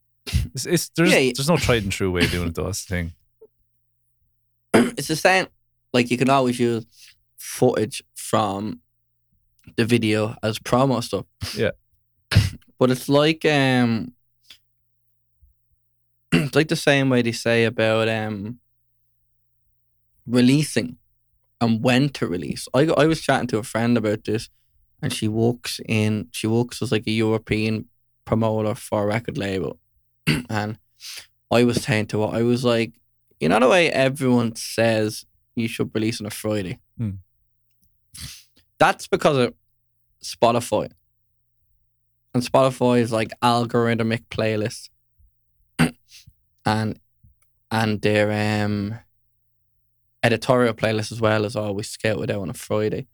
[0.55, 1.33] It's, it's there's Yeah, yeah.
[1.37, 2.65] there's no tried and true way of doing it though.
[2.65, 3.13] That's the thing.
[4.99, 5.47] it's the same
[5.93, 6.85] like you can always use
[7.39, 8.81] footage from
[9.77, 11.27] the video as promo stuff.
[11.57, 11.71] Yeah.
[12.79, 14.13] But it's like um
[16.33, 18.59] it's like the same way they say about um
[20.27, 20.99] releasing
[21.61, 22.69] and when to release.
[22.75, 24.51] I I was chatting to a friend about this
[25.03, 27.87] and she works in she works as like a European
[28.25, 29.79] promoter for a record label.
[30.51, 30.79] and
[31.51, 32.95] I was saying to her, I was like,
[33.41, 36.81] you know the way everyone says you should release on a Friday?
[36.99, 37.11] Hmm.
[38.79, 39.55] That's because of
[40.23, 40.91] Spotify.
[42.35, 44.91] And Spotify is like algorithmic playlists.
[46.67, 46.99] and
[47.71, 48.99] and their um
[50.23, 53.07] editorial playlist as well is always scouted out on a Friday.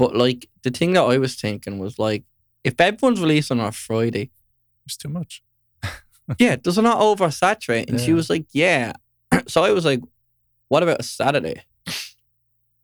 [0.00, 2.24] But like the thing that I was thinking was like
[2.64, 4.30] if everyone's releasing on a Friday,
[4.86, 5.42] It's too much.
[6.38, 7.90] yeah, does it not oversaturate?
[7.90, 8.94] And she was like, yeah.
[9.46, 10.00] so I was like,
[10.68, 11.62] what about a Saturday?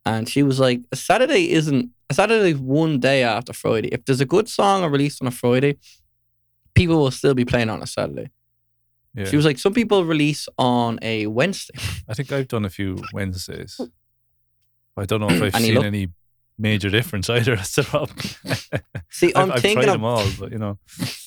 [0.05, 3.89] And she was like, a Saturday isn't, a Saturday is one day after Friday.
[3.89, 5.75] If there's a good song released on a Friday,
[6.75, 8.29] people will still be playing on a Saturday.
[9.13, 9.25] Yeah.
[9.25, 11.73] She was like, some people release on a Wednesday.
[12.07, 13.81] I think I've done a few Wednesdays.
[14.97, 16.07] I don't know if I've seen look- any
[16.57, 17.55] major difference either.
[17.57, 18.17] That's the problem.
[19.09, 20.77] See, I've, I'm I've thinking tried of, them all, but you know,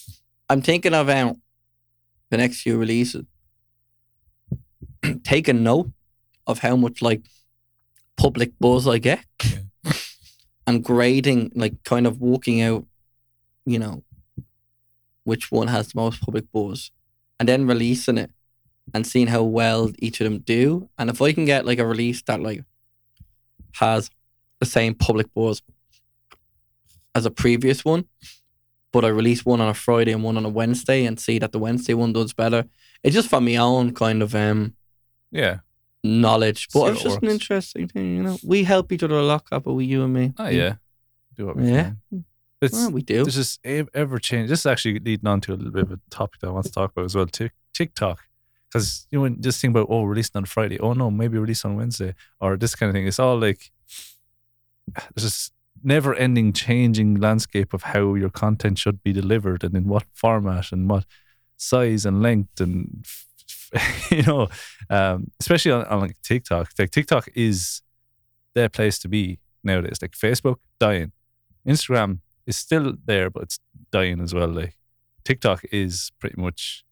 [0.48, 1.40] I'm thinking of um,
[2.30, 3.24] the next few releases.
[5.24, 5.90] Taking note
[6.46, 7.22] of how much like
[8.16, 9.92] public buzz I get, Yeah.
[10.66, 12.84] and grading, like kind of walking out,
[13.64, 14.02] you know,
[15.24, 16.90] which one has the most public buzz,
[17.38, 18.30] and then releasing it,
[18.92, 20.88] and seeing how well each of them do.
[20.98, 22.64] And if I can get like a release that like
[23.74, 24.10] has
[24.60, 25.62] the same public buzz
[27.14, 28.04] as a previous one,
[28.92, 31.52] but I release one on a Friday and one on a Wednesday and see that
[31.52, 32.64] the Wednesday one does better.
[33.02, 34.74] It's just for my own kind of um
[35.30, 35.58] yeah.
[36.04, 36.68] knowledge.
[36.72, 38.38] But it's what just an interesting thing, you know.
[38.44, 40.32] We help each other a lot, Copper, we you and me.
[40.38, 40.74] Oh yeah,
[41.36, 41.92] do what we Yeah.
[42.10, 42.24] can.
[42.62, 43.24] It's Well, we do.
[43.24, 43.58] this is
[43.94, 44.50] ever change.
[44.50, 46.66] This is actually leading on to a little bit of a topic that I want
[46.66, 47.24] to talk about as well.
[47.26, 48.18] Tik TikTok,
[48.68, 50.78] because you know, just think about oh, releasing on Friday.
[50.78, 53.06] Oh no, maybe release on Wednesday or this kind of thing.
[53.06, 53.70] It's all like
[55.14, 55.50] there's this
[55.82, 60.88] never-ending changing landscape of how your content should be delivered and in what format and
[60.90, 61.04] what
[61.56, 63.06] size and length and
[64.10, 64.48] you know,
[64.88, 66.70] um, especially on, on like TikTok.
[66.78, 67.82] Like TikTok is
[68.54, 69.98] their place to be nowadays.
[70.02, 71.12] Like Facebook dying,
[71.66, 73.60] Instagram is still there, but it's
[73.92, 74.48] dying as well.
[74.48, 74.76] Like
[75.24, 76.84] TikTok is pretty much,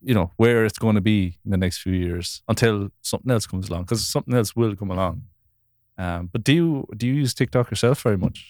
[0.00, 3.46] you know, where it's going to be in the next few years until something else
[3.46, 3.82] comes along.
[3.82, 5.22] Because something else will come along.
[6.02, 8.48] Um, but do you do you use TikTok yourself very much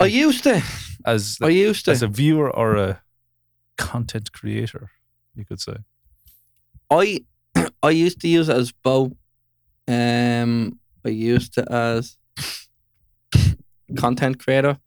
[0.00, 0.62] I used to.
[1.06, 1.92] as I used to.
[1.92, 3.02] as a viewer or a
[3.78, 4.90] content creator?
[5.36, 5.76] You could say.
[6.90, 7.20] I
[7.82, 9.12] I used to use it as both.
[9.86, 12.16] Um, I used it as
[13.96, 14.78] content creator.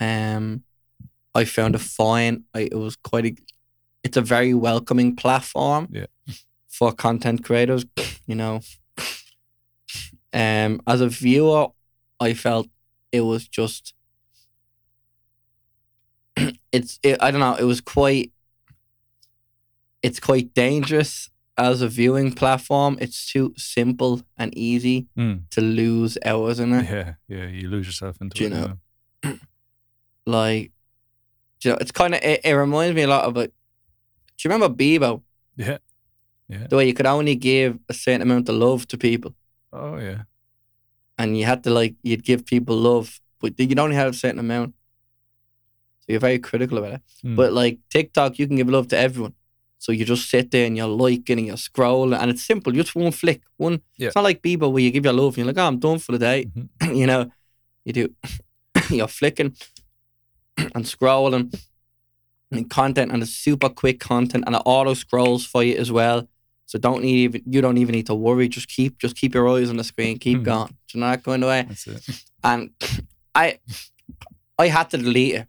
[0.00, 0.64] Um,
[1.34, 2.44] I found it fine.
[2.54, 3.36] I, it was quite a.
[4.02, 5.88] It's a very welcoming platform.
[5.90, 6.06] Yeah.
[6.78, 7.84] For content creators,
[8.26, 8.60] you know.
[10.32, 11.68] Um, as a viewer,
[12.18, 12.66] I felt
[13.12, 13.94] it was just.
[16.72, 17.54] it's it, I don't know.
[17.54, 18.32] It was quite
[20.02, 22.98] it's quite dangerous as a viewing platform.
[23.00, 25.48] It's too simple and easy Mm.
[25.50, 26.90] to lose hours in it.
[26.90, 27.46] Yeah, yeah.
[27.46, 28.52] You lose yourself into Do you it.
[28.52, 29.38] know?
[30.26, 30.72] Like,
[31.62, 33.52] you know, it's kind of it, it reminds me a lot of it.
[34.38, 35.22] Do you remember Bebo?
[35.56, 35.78] Yeah.
[36.48, 36.66] Yeah.
[36.68, 39.34] The way you could only give a certain amount of love to people,
[39.72, 40.22] Oh yeah.
[41.18, 44.38] and you had to like you'd give people love, but you'd only have a certain
[44.40, 44.74] amount.
[46.00, 47.02] So you're very critical about it.
[47.24, 47.36] Mm.
[47.36, 49.32] But like TikTok, you can give love to everyone.
[49.78, 52.72] So you just sit there and you're liking and you're scrolling, and it's simple.
[52.72, 53.80] Just one flick, one.
[53.96, 54.08] Yeah.
[54.08, 55.98] It's not like Bebo where you give your love and you're like, "Oh, I'm done
[55.98, 56.68] for the day." Mhm.
[57.00, 57.30] you know,
[57.86, 58.08] you do.
[58.90, 59.54] you're flicking
[60.74, 61.54] and scrolling
[62.52, 66.28] and content, and it's super quick content, and it auto scrolls for you as well.
[66.66, 68.48] So don't need even you don't even need to worry.
[68.48, 70.18] Just keep just keep your eyes on the screen.
[70.18, 70.44] Keep Mhm.
[70.44, 70.68] going.
[70.88, 71.62] Do you know that kind of way?
[71.68, 72.24] That's it.
[72.42, 72.70] and
[73.34, 73.58] I
[74.58, 75.48] I had to delete it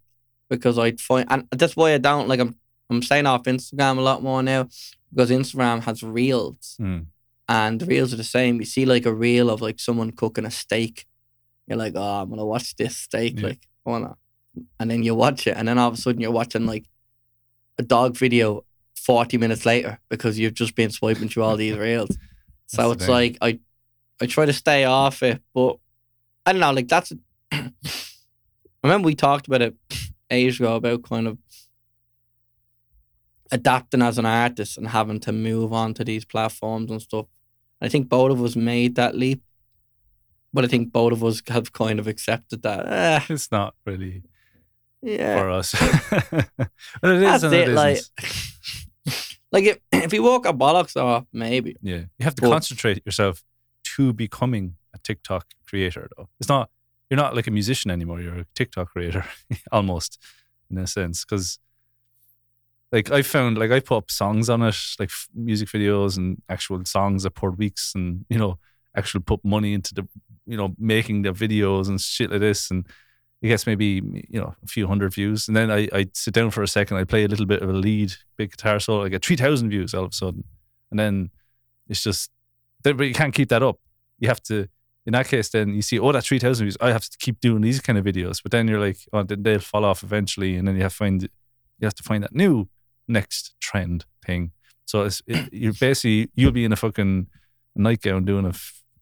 [0.50, 2.56] because I'd find and that's why I don't like I'm
[2.90, 4.68] I'm staying off Instagram a lot more now
[5.10, 7.06] because Instagram has reels Mm.
[7.48, 8.56] and the reels are the same.
[8.60, 11.06] You see like a reel of like someone cooking a steak.
[11.66, 13.46] You're like, oh, I'm gonna watch this steak, Yeah.
[13.48, 14.16] like, I wanna
[14.78, 16.84] and then you watch it and then all of a sudden you're watching like
[17.78, 18.64] a dog video
[19.06, 22.16] 40 minutes later because you've just been swiping through all these reels.
[22.68, 23.60] So That's it's like I
[24.20, 25.76] I try to stay off it, but
[26.44, 27.12] I don't know, like that's
[27.52, 27.70] I
[28.82, 29.76] remember we talked about it
[30.28, 31.38] ages ago about kind of
[33.52, 37.26] adapting as an artist and having to move on to these platforms and stuff.
[37.80, 39.42] I think both of us made that leap.
[40.52, 42.86] But I think both of us have kind of accepted that.
[42.88, 44.24] Eh, It's not really
[45.02, 45.38] yeah.
[45.38, 45.72] for us.
[46.20, 47.98] but it is That's and it, it like.
[49.52, 51.76] Like if, if you walk a bollocks off, maybe.
[51.82, 52.04] Yeah.
[52.18, 53.42] You have to But- concentrate yourself
[53.96, 56.28] to becoming a TikTok creator though.
[56.40, 56.70] It's not
[57.10, 59.24] you're not like a musician anymore, you're a TikTok creator
[59.72, 60.18] almost
[60.70, 61.58] in a sense cuz
[62.92, 66.40] like I found like I put up songs on it, like f- music videos and
[66.48, 68.58] actual songs I poured weeks and you know
[68.96, 70.08] actually put money into the
[70.46, 72.86] you know making the videos and shit like this and
[73.42, 76.50] it gets maybe you know a few hundred views and then I I sit down
[76.50, 79.08] for a second I play a little bit of a lead big guitar solo I
[79.08, 80.44] get 3000 views all of a sudden.
[80.90, 81.30] And then
[81.88, 82.30] it's just
[82.82, 83.78] but you can't keep that up.
[84.18, 84.68] You have to
[85.04, 87.62] in that case then you see oh that's 3000 views I have to keep doing
[87.62, 88.42] these kind of videos.
[88.42, 90.96] But then you're like oh then they'll fall off eventually and then you have to
[90.96, 92.68] find you have to find that new
[93.06, 94.52] next trend thing.
[94.86, 97.26] So it's it, you're basically you'll be in a fucking
[97.74, 98.54] nightgown doing a,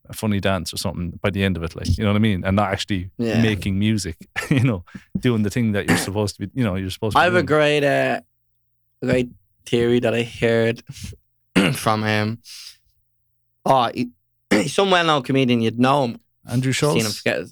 [0.08, 2.20] a funny dance or something by the end of it like you know what I
[2.20, 3.40] mean and not actually Yeah.
[3.42, 4.16] making music
[4.50, 4.84] you know
[5.18, 7.34] doing the thing that you're supposed to be you know you're supposed to I have
[7.34, 8.20] a great uh,
[9.02, 9.30] a great
[9.66, 10.82] theory that I heard
[11.74, 12.40] from him.
[13.64, 14.10] Oh, he,
[14.50, 16.20] he's some well known comedian, you'd know him.
[16.46, 17.46] Andrew Seen him Schulz forget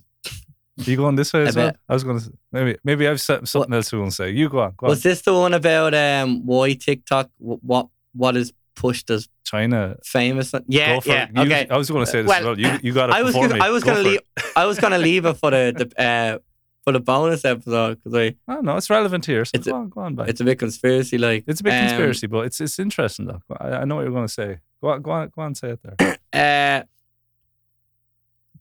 [0.77, 1.73] you going this way I as well?
[1.89, 4.31] I was going to maybe maybe I've said something else I want to say.
[4.31, 4.75] You go on.
[4.77, 4.91] Go on.
[4.91, 9.97] Was this the one about um why TikTok what what is pushed as China.
[10.05, 10.53] famous?
[10.67, 11.29] Yeah, for yeah.
[11.35, 11.67] You- okay.
[11.71, 12.59] I was going to say this Well, as well.
[12.59, 13.15] You you got it.
[13.17, 13.63] I was gonna.
[13.63, 14.45] I was Go gonna leave it.
[14.57, 16.39] I was gonna leave it for the, the uh
[16.85, 19.45] for the bonus episode because I Oh, no, it's relevant here.
[19.45, 20.29] So It's a- go on, go on, back.
[20.29, 21.45] it's a bit conspiracy like.
[21.47, 23.43] It's a bit Um, conspiracy, but it's it's interesting though.
[23.59, 24.59] I, I know what you're going to say.
[24.81, 26.19] Go on, go on, go on, say it there.
[26.35, 26.83] Uh,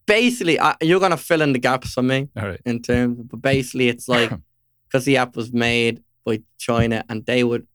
[0.05, 2.29] basically, I, you're gonna fill in the gaps for me.
[2.37, 2.59] All right.
[2.65, 4.29] in terms, but basically it's like
[4.87, 7.65] because the app was made by China and they would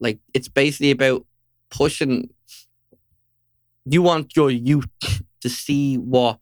[0.00, 1.26] like it's basically about
[1.72, 2.30] pushing.
[3.84, 4.86] You want your youth
[5.40, 6.38] to see what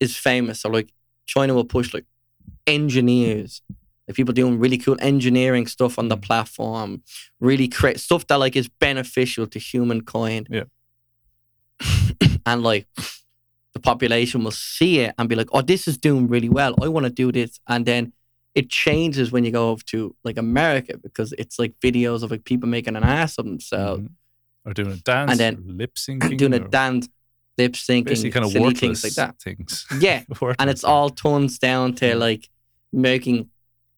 [0.00, 0.92] is famous, so like
[1.26, 2.04] China will push like
[2.66, 3.62] engineers,
[4.06, 7.02] like people doing really cool engineering stuff on the platform,
[7.40, 10.48] really create stuff that like is beneficial to humankind.
[10.50, 10.64] Yeah.
[12.46, 12.86] and like
[13.72, 16.74] the population will see it and be like, oh, this is doing really well.
[16.82, 17.58] I want to do this.
[17.68, 18.12] And then
[18.54, 22.44] it changes when you go over to like America because it's like videos of like
[22.44, 24.12] people making an ass of themselves, Mhm.
[24.64, 27.08] Or doing a dance, And then lip syncing, doing a dance,
[27.58, 29.38] lip basically syncing, kind of silly things like that.
[29.40, 29.86] things.
[30.00, 30.22] Yeah.
[30.58, 32.48] And it's all turns down to like
[32.92, 33.50] making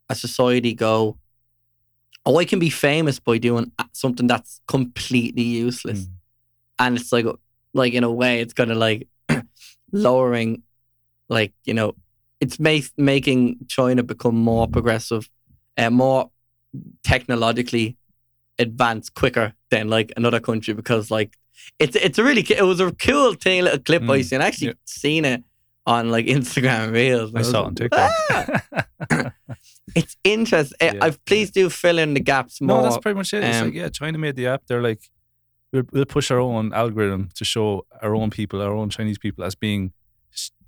[0.08, 1.18] a society go,
[2.24, 6.00] oh, I can be famous by doing something that's completely useless.
[6.06, 6.10] Mm.
[6.78, 7.26] and it's like
[7.74, 9.08] like in a way it's kind of like
[9.92, 10.62] lowering
[11.28, 11.94] like you know
[12.40, 15.28] it's make, making china become more progressive
[15.76, 16.30] and more
[17.02, 17.96] technologically
[18.58, 21.36] advanced quicker than like another country because like
[21.78, 24.40] it's it's a really it was a cool thing little clip I Mm, seen.
[24.40, 24.72] I actually yeah.
[24.84, 25.42] seen it
[25.86, 27.34] on like Instagram Reels.
[27.34, 28.10] I was saw it on TikTok.
[28.30, 29.32] "Ah!"
[29.94, 30.76] It's interesting.
[30.80, 32.78] Yeah, I please do fill in the gaps more.
[32.78, 33.42] no, that's pretty much it.
[33.44, 34.62] It's um, like, yeah, China made the app.
[34.66, 35.00] They're like,
[35.72, 39.42] we'll, we'll push our own algorithm to show our own people, our own Chinese people,
[39.44, 39.92] as being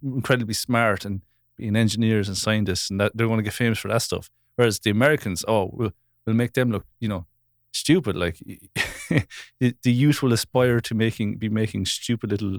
[0.02, 1.20] incredibly smart and
[1.56, 4.30] being engineers and scientists, and that they're going to get famous for that stuff.
[4.56, 5.92] Whereas the Americans, oh, we'll,
[6.24, 7.26] we'll make them look, you know,
[7.72, 8.16] stupid.
[8.16, 8.38] Like
[9.60, 12.58] the the youth will aspire to making be making stupid little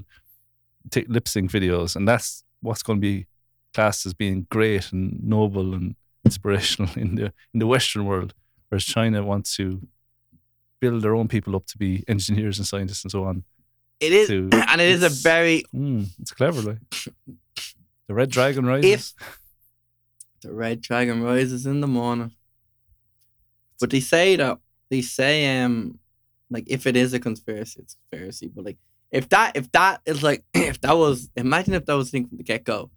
[0.90, 3.26] t- lip sync videos, and that's what's going to be
[3.74, 8.34] classed as being great and noble and inspirational in the in the Western world.
[8.68, 9.80] Whereas China wants to
[10.80, 13.44] build their own people up to be engineers and scientists and so on.
[14.00, 16.78] it is, to- and it is a very Mm, it's clever, like
[18.06, 19.14] the Red Dragon rises.
[20.42, 22.32] the red dragon rises in the morning.
[23.78, 24.58] But they say that
[24.88, 25.98] they say um
[26.50, 28.50] like if it is a conspiracy, it's a conspiracy.
[28.54, 28.78] But like
[29.10, 32.38] if that if that is like if that was imagine if that was thing from
[32.38, 32.90] the get go.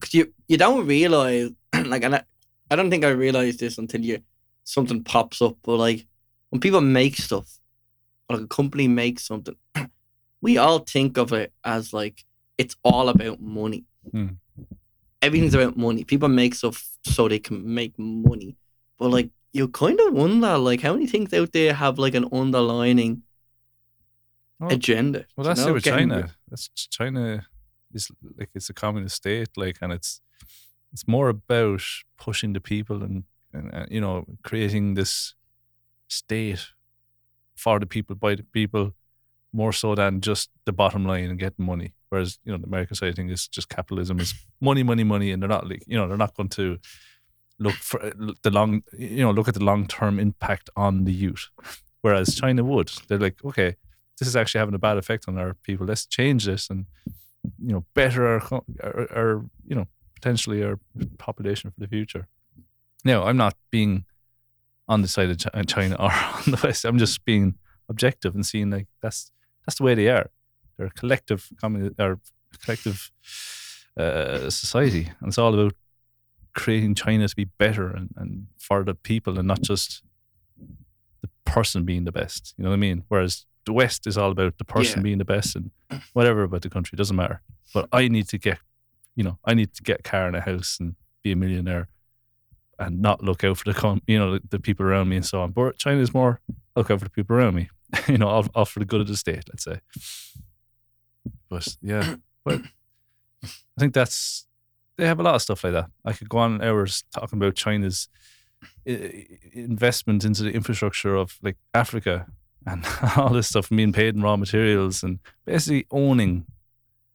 [0.00, 2.22] Cause you you don't realize like and I,
[2.70, 4.22] I don't think I realized this until you
[4.64, 5.56] something pops up.
[5.62, 6.06] But like
[6.50, 7.58] when people make stuff,
[8.28, 9.56] or like a company makes something,
[10.40, 12.24] we all think of it as like
[12.58, 13.84] it's all about money.
[14.10, 14.28] Hmm.
[15.20, 16.04] Everything's about money.
[16.04, 18.56] People make stuff so they can make money.
[18.98, 22.26] But like you kind of wonder like how many things out there have like an
[22.32, 23.22] underlining
[24.60, 25.26] Oh, agenda.
[25.36, 26.30] Well, you that's know, it with getting- China.
[26.48, 27.44] That's China
[27.92, 30.20] is like it's a communist state, like, and it's
[30.92, 31.82] it's more about
[32.16, 35.34] pushing the people and, and uh, you know creating this
[36.08, 36.64] state
[37.56, 38.92] for the people by the people
[39.52, 41.92] more so than just the bottom line and getting money.
[42.10, 45.42] Whereas you know the American side thing is just capitalism is money, money, money, and
[45.42, 46.78] they're not like you know they're not going to
[47.62, 48.10] look for uh,
[48.42, 51.48] the long you know look at the long term impact on the youth.
[52.02, 53.76] Whereas China would, they're like, okay,
[54.18, 55.86] this is actually having a bad effect on our people.
[55.86, 56.86] Let's change this and
[57.58, 60.78] you know better our, our, our you know potentially our
[61.18, 62.28] population for the future.
[63.04, 64.04] Now, I'm not being
[64.88, 66.84] on the side of China or on the West.
[66.84, 67.54] I'm just being
[67.88, 69.32] objective and seeing like that's
[69.66, 70.30] that's the way they are.
[70.76, 72.20] They're a collective communi- or
[72.64, 73.10] collective
[73.96, 75.74] uh, society, and it's all about
[76.54, 80.02] creating China to be better and, and for the people and not just
[81.22, 82.54] the person being the best.
[82.56, 83.04] You know what I mean?
[83.08, 85.04] Whereas the West is all about the person Yeah.
[85.04, 85.70] being the best and
[86.12, 87.42] whatever about the country doesn't matter.
[87.72, 88.58] But I need to get,
[89.16, 91.88] you know, I need to get a car and a house and be a millionaire
[92.78, 95.24] and not look out for the, com- you know, the, the people around me and
[95.26, 95.52] so on.
[95.52, 96.40] But China is more
[96.76, 97.70] look out for the people around me,
[98.08, 99.80] you know, all, all for the good of the state, let's say.
[101.48, 102.60] But yeah, but
[103.44, 104.46] I think that's
[104.98, 105.90] they have a lot of stuff like that.
[106.04, 108.08] I could go on hours talking about China's
[108.84, 112.26] investment into the infrastructure of like Africa
[112.66, 116.46] and all this stuff, being paid in raw materials and basically owning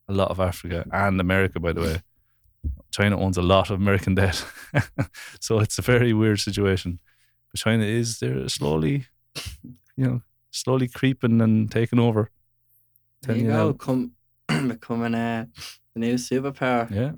[0.08, 1.60] a lot of Africa and America.
[1.60, 2.02] By the way,
[2.92, 4.44] China owns a lot of American debt,
[5.40, 7.00] so it's a very weird situation.
[7.52, 9.06] But China is there slowly,
[9.96, 12.30] you know, slowly creeping and taking over.
[13.22, 14.12] There you you go, come
[14.48, 15.46] becoming uh,
[15.94, 16.90] the new superpower.
[16.92, 17.12] Yeah,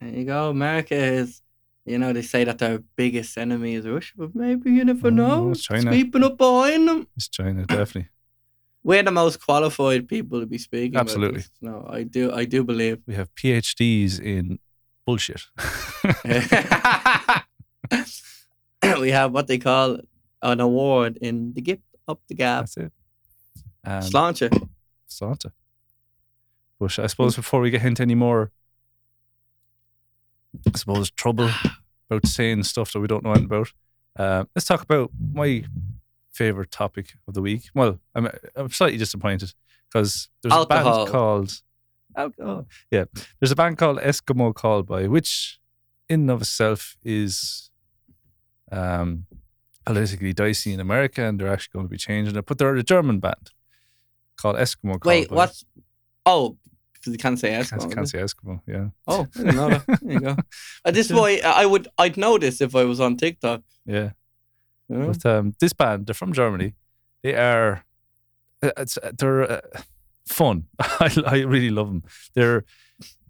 [0.00, 0.50] There you go.
[0.50, 1.42] America is,
[1.84, 5.10] you know, they say that their biggest enemy is Russia, but maybe you never Oh,
[5.10, 5.50] know.
[5.50, 5.82] it's China.
[5.92, 7.06] Sweeping up behind them.
[7.16, 8.08] it's China definitely.
[8.84, 10.96] We're the most qualified people to be speaking.
[10.96, 11.42] Absolutely.
[11.60, 12.32] No, I do.
[12.32, 12.98] I do believe.
[13.06, 14.60] We have PhDs in
[15.04, 15.42] bullshit.
[19.00, 19.98] we have what they call
[20.42, 22.62] an award in the gift up the gap.
[22.62, 22.92] That's it.
[23.84, 24.02] Um.
[26.78, 28.50] But I suppose before we get into any more,
[30.72, 31.50] I suppose trouble
[32.10, 33.72] about saying stuff that we don't know anything about.
[34.16, 35.64] Uh, let's talk about my
[36.32, 37.64] favorite topic of the week.
[37.74, 39.52] Well, I'm I'm slightly disappointed
[39.90, 41.52] because there's a band called
[42.16, 42.66] alcohol.
[42.90, 43.04] Yeah,
[43.40, 45.58] there's a band called Eskimo Callboy, which
[46.08, 47.70] in and of itself is
[48.72, 49.26] um,
[49.84, 52.46] politically dicey in America, and they're actually going to be changing it.
[52.46, 53.50] But they're a German band
[54.36, 55.06] called Eskimo Callboy.
[55.06, 55.64] Wait, what's?
[56.24, 56.56] Oh,
[57.06, 58.60] because you can't say Can't, can't say Eskimo.
[58.66, 60.00] Yeah, Oh, I didn't know that.
[60.02, 60.36] There you go.
[60.84, 63.62] Uh, this boy, I would, I'd know this if I was on TikTok.
[63.86, 64.10] yeah.
[64.88, 65.06] You know?
[65.08, 66.74] But um, this band, they're from Germany.
[67.22, 67.84] They are,
[68.62, 69.60] uh, it's, uh, they're uh,
[70.26, 70.66] fun.
[70.78, 72.04] I, I really love them.
[72.34, 72.64] They're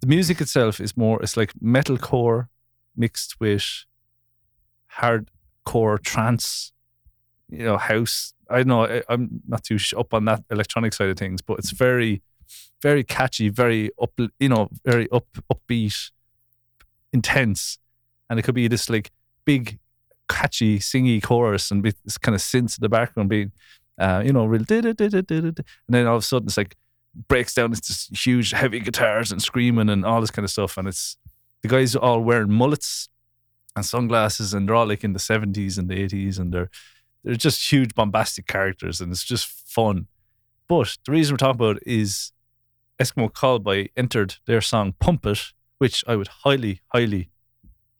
[0.00, 1.22] the music itself is more.
[1.22, 2.48] It's like metalcore
[2.94, 3.84] mixed with
[5.00, 6.72] hardcore trance.
[7.48, 8.34] You know, house.
[8.50, 8.84] I don't know.
[8.84, 12.22] I, I'm not too up on that electronic side of things, but it's very,
[12.82, 14.12] very catchy, very up.
[14.38, 16.10] You know, very up upbeat,
[17.12, 17.78] intense,
[18.28, 19.10] and it could be this like
[19.44, 19.78] big
[20.28, 23.52] catchy, singy chorus and this kind of synths in the background being,
[23.98, 24.64] uh, you know, real.
[24.68, 26.76] And then all of a sudden it's like
[27.28, 30.76] breaks down into huge, heavy guitars and screaming and all this kind of stuff.
[30.76, 31.16] And it's
[31.62, 33.08] the guys are all wearing mullets
[33.74, 36.70] and sunglasses and they're all like in the 70s and the 80s and they're
[37.24, 40.06] they're just huge bombastic characters and it's just fun.
[40.68, 42.32] But the reason we're talking about is
[43.00, 47.30] Eskimo Callboy entered their song Pump It, which I would highly, highly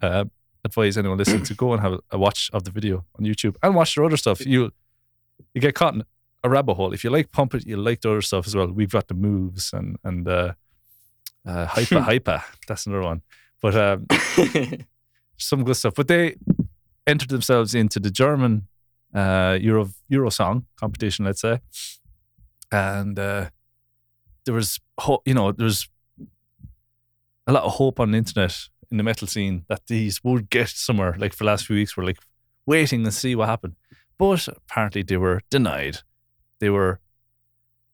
[0.01, 0.24] uh,
[0.64, 3.74] advise anyone listening to go and have a watch of the video on YouTube and
[3.74, 4.44] watch their other stuff.
[4.44, 4.72] You
[5.55, 6.03] you get caught in
[6.42, 6.92] a rabbit hole.
[6.92, 8.68] If you like Pump It, you like the other stuff as well.
[8.68, 10.53] We've got the moves and and uh,
[11.47, 12.42] uh, Hyper Hyper.
[12.66, 13.22] That's another one.
[13.61, 14.07] But um,
[15.36, 15.94] some good stuff.
[15.94, 16.36] But they
[17.07, 18.68] entered themselves into the German
[19.14, 21.61] uh, Euro Euro song competition, let's say,
[22.72, 23.51] and uh,
[24.47, 24.80] there was
[25.26, 25.88] you know there was
[27.47, 30.68] a lot of hope on the internet in the metal scene that these would get
[30.68, 31.14] somewhere.
[31.18, 32.18] Like for the last few weeks, we're like
[32.64, 33.76] waiting to see what happened,
[34.18, 35.99] but apparently they were denied.
[36.61, 37.01] They were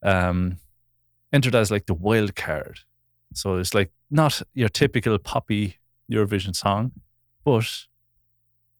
[0.03, 0.59] um,
[1.32, 2.80] entered as like the wild card.
[3.34, 5.78] So it's like not your typical poppy
[6.11, 6.92] Eurovision song,
[7.44, 7.86] but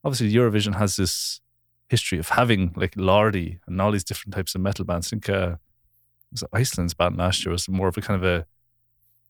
[0.05, 1.41] obviously Eurovision has this
[1.89, 5.09] history of having like Lordi and all these different types of metal bands.
[5.09, 5.57] I think uh,
[6.33, 8.47] was Iceland's band last year was more of a kind of a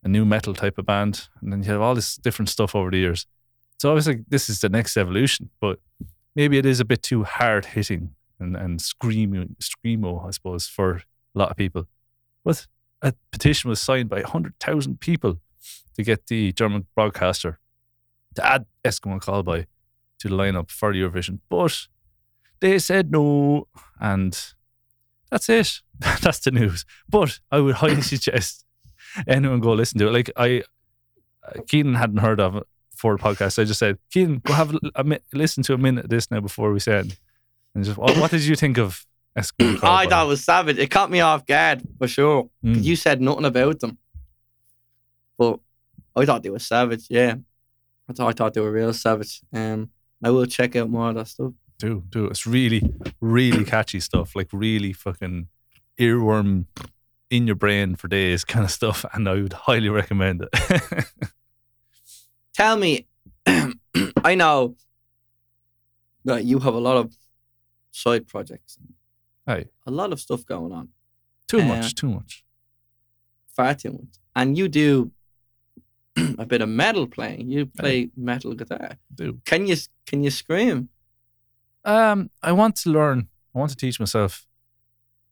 [0.05, 2.91] a new metal type of band, and then you have all this different stuff over
[2.91, 3.27] the years.
[3.79, 5.79] So obviously this is the next evolution, but
[6.35, 11.03] maybe it is a bit too hard hitting and and screaming screamo, I suppose, for
[11.35, 11.87] a lot of people.
[12.45, 12.67] But
[13.01, 15.39] a petition was signed by hundred thousand people
[15.95, 17.59] to get the German broadcaster
[18.35, 19.67] to add Eskimo Callboy
[20.21, 21.89] to the lineup for Eurovision, but
[22.61, 23.67] they said no,
[24.01, 24.55] and
[25.33, 25.81] that's it.
[26.21, 26.85] that's the news.
[27.09, 28.65] But I would highly suggest
[29.27, 30.13] anyone go listen to it.
[30.13, 30.63] Like I,
[31.67, 32.65] Kenan hadn't heard of it
[32.95, 33.53] for the podcast.
[33.53, 36.31] So I just said, Kenan, go have a, a listen to a minute of this
[36.31, 37.19] now before we send.
[37.75, 39.07] And just, what, what did you think of
[39.37, 39.83] Eskimo?
[39.83, 40.79] I it was savage.
[40.79, 42.51] It caught me off guard for sure.
[42.63, 42.85] Mm.
[42.85, 43.97] You said nothing about them,
[45.39, 45.61] but
[46.15, 47.07] I thought they were savage.
[47.09, 47.37] Yeah,
[48.07, 49.41] I thought I thought they were real savage.
[49.51, 49.89] Um,
[50.23, 51.53] I will check out more of that stuff.
[51.87, 52.81] Do do it's really
[53.21, 55.49] really catchy stuff like really fucking
[55.99, 56.67] earworm
[57.31, 60.53] in your brain for days kind of stuff and i would highly recommend it.
[62.55, 63.07] Tell me,
[64.31, 64.77] I know
[66.25, 67.07] that you have a lot of
[67.91, 68.79] side projects,
[69.47, 70.89] hey a lot of stuff going on,
[71.49, 72.45] too Uh, much too much.
[73.57, 75.11] Far too much, and you do
[76.39, 77.51] a bit of metal playing.
[77.51, 78.99] You play metal guitar.
[79.15, 79.41] do.
[79.45, 79.77] Can you
[80.07, 80.89] can you scream?
[81.85, 84.47] Um i want to learn i want to teach myself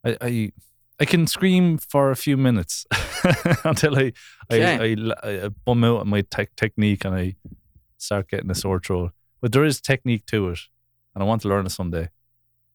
[0.04, 0.52] i i,
[0.98, 2.86] I can scream for a few minutes
[3.64, 4.12] until I
[4.50, 5.08] I, Okay.
[5.10, 7.36] I I bum out on my tech technique and i
[7.98, 10.58] start getting a sore throat but there is technique to it
[11.14, 12.08] and i want to learn it someday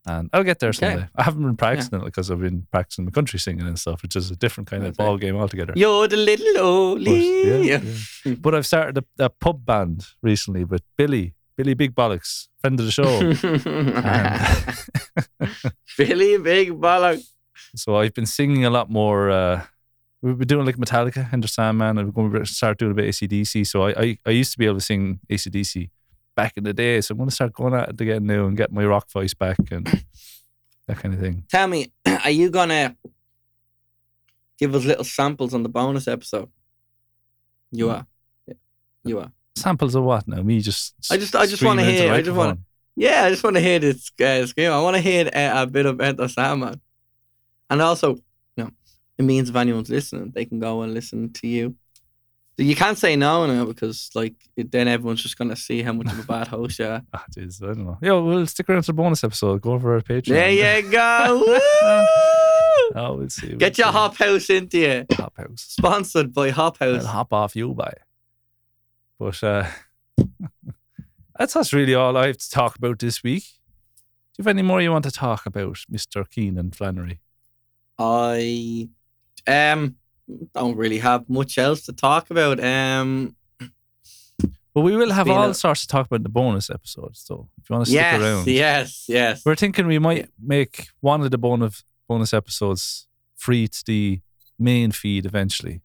[0.07, 0.77] and I'll get there Okay.
[0.77, 1.07] someday.
[1.15, 4.15] I haven't been practicing it because I've been practicing the country singing and stuff, which
[4.15, 5.73] is a different kind of ball game altogether.
[5.75, 7.79] You're the little But, yeah,
[8.23, 8.35] yeah.
[8.35, 12.85] But I've started a, a pub band recently with Billy, Billy Big Bollocks, friend of
[12.85, 13.05] the show.
[15.97, 17.21] Billy Big Bollock.
[17.75, 19.29] so I've been singing a lot more.
[19.29, 19.63] Uh,
[20.21, 23.07] we've been doing like Metallica, Enter Sandman, and we're going to start doing a bit
[23.07, 23.65] of ACDC.
[23.67, 25.89] So I, I, I used to be able to sing ACDC
[26.35, 26.99] back in the day.
[27.01, 29.33] So I'm going to start going at it again now and get my rock voice
[29.33, 29.85] back and
[30.87, 31.43] that kind of thing.
[31.49, 32.95] Tell me, are you gonna
[34.59, 36.49] give us little samples on the bonus episode?
[37.71, 38.05] You are.
[38.47, 38.53] Yeah,
[39.03, 39.31] You are.
[39.55, 40.41] Samples of what now?
[40.41, 40.93] Me just.
[41.11, 42.59] I just- I just wanna hear- I just wanna-
[42.97, 44.71] Yeah, I just want to hear this uh, scream.
[44.71, 46.79] I want to hear uh, a bit of Enter Sandman.
[47.69, 48.15] And also,
[48.55, 48.69] you know,
[49.17, 51.75] it means if anyone's listening, they can go and listen to you.
[52.57, 55.91] So you can't say no now because, like, then everyone's just going to see how
[55.91, 57.01] much of a bad host you are.
[57.13, 57.97] Ah, jeez, I don't know.
[58.01, 59.61] Yeah, we'll stick around to the bonus episode.
[59.61, 60.27] Go over our Patreon.
[60.27, 61.43] There you go.
[61.45, 61.59] Woo!
[62.95, 63.47] Oh, we'll see.
[63.49, 63.91] we'll Get your see.
[63.93, 65.05] Hop House into you.
[65.17, 65.65] hop house.
[65.67, 67.03] Sponsored by Hop House.
[67.03, 67.93] hop off you by.
[69.19, 69.67] But uh,
[71.37, 73.43] that's that's really all I have to talk about this week.
[73.43, 77.21] Do you have any more you want to talk about, Mister Kenan Flannery?
[77.97, 78.89] I
[79.47, 79.95] um
[80.53, 82.59] don't really have much else to talk about.
[82.63, 83.35] Um,
[84.73, 87.21] Well, we will have all a- sorts to talk about in the bonus episodes.
[87.25, 89.45] So if you want to stick yes, around, yes, yes.
[89.45, 93.07] we're thinking we might make one of the bonus bonus episodes
[93.37, 94.19] free to the
[94.59, 95.81] main feed eventually.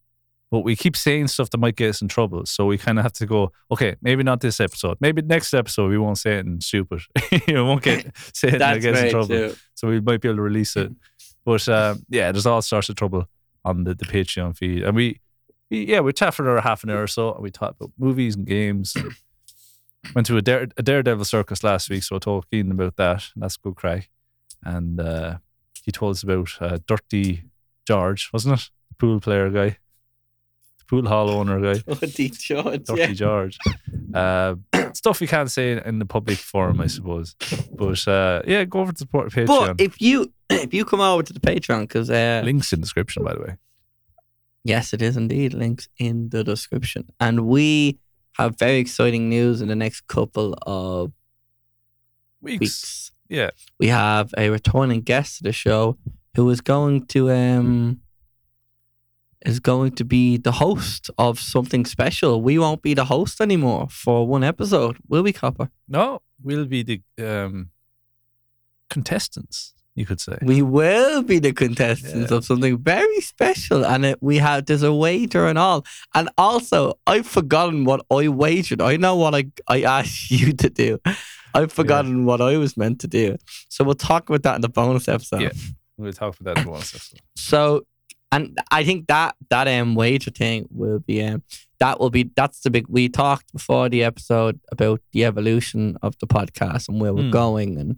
[0.51, 2.45] But we keep saying stuff that might get us in trouble.
[2.45, 4.99] So we kind of have to go, okay, maybe not this episode.
[5.01, 7.01] Maybe next episode we won't say it anything stupid.
[7.47, 9.29] we won't get say anything that gets in trouble.
[9.29, 9.55] too.
[9.75, 10.91] So we might be able to release it.
[11.45, 13.29] But um, yeah, there's all sorts of trouble
[13.65, 14.83] on the, the Patreon feed.
[14.83, 15.21] And we,
[15.71, 17.93] we yeah, we chat for another half an hour or so and we talk about
[17.97, 18.97] movies and games
[20.15, 23.25] went to a, dare, a Daredevil circus last week, so I told Kenan about that.
[23.35, 24.11] And that's good crack.
[24.63, 25.39] And uh,
[25.85, 27.45] he told us about uh, Dirty
[27.87, 28.71] George, wasn't it?
[28.89, 29.79] The pool player guy,
[30.91, 31.81] pool hall owner guy.
[31.95, 32.85] Dirty George.
[32.85, 33.13] Dirty Yeah.
[33.13, 33.57] George.
[34.13, 34.57] Uh,
[34.93, 37.35] stuff you can't say in the public forum, I suppose.
[37.73, 39.47] But uh, yeah, go over to the support Patreon.
[39.47, 42.85] But if you if you come over to the Patreon, because uh, Links in the
[42.85, 43.57] description, by the way.
[44.65, 45.55] Yes, it is indeed.
[45.55, 47.09] Links in the description.
[47.19, 47.99] And we
[48.37, 51.13] have very exciting news in the next couple of
[52.43, 52.61] Weeks.
[52.61, 53.13] weeks.
[53.29, 53.51] Yeah.
[53.79, 55.97] We have a returning guest to the show
[56.37, 58.01] who is going to um
[59.47, 62.43] is going to be the host of something special.
[62.43, 65.71] We won't be the host anymore for one episode, will we, Copper?
[65.89, 67.71] No, we'll be the um,
[68.89, 70.37] contestants, you could say.
[70.43, 72.37] We will be the contestants Yeah.
[72.37, 75.85] of something very special, and it, we have there's a wager and all.
[76.15, 78.81] And also, I've forgotten what I wagered.
[78.81, 80.99] I know what I I asked you to do.
[81.55, 83.37] I've forgotten what I was meant to do.
[83.69, 85.41] So we'll talk about that in the bonus episode.
[85.43, 85.51] Yeah.
[85.99, 87.21] We'll talk about that in one second.
[87.37, 87.83] So,
[88.33, 91.43] and I think that that um wager thing will be um
[91.79, 92.87] that will be that's the big.
[92.89, 97.31] We talked before the episode about the evolution of the podcast and where we're Hmm.
[97.31, 97.97] going, and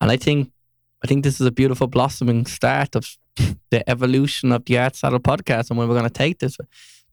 [0.00, 0.50] and I think
[1.02, 3.16] I think this is a beautiful blossoming start of
[3.70, 6.56] the evolution of the Art Saddle podcast and where we're going to take this.
[6.58, 6.66] But,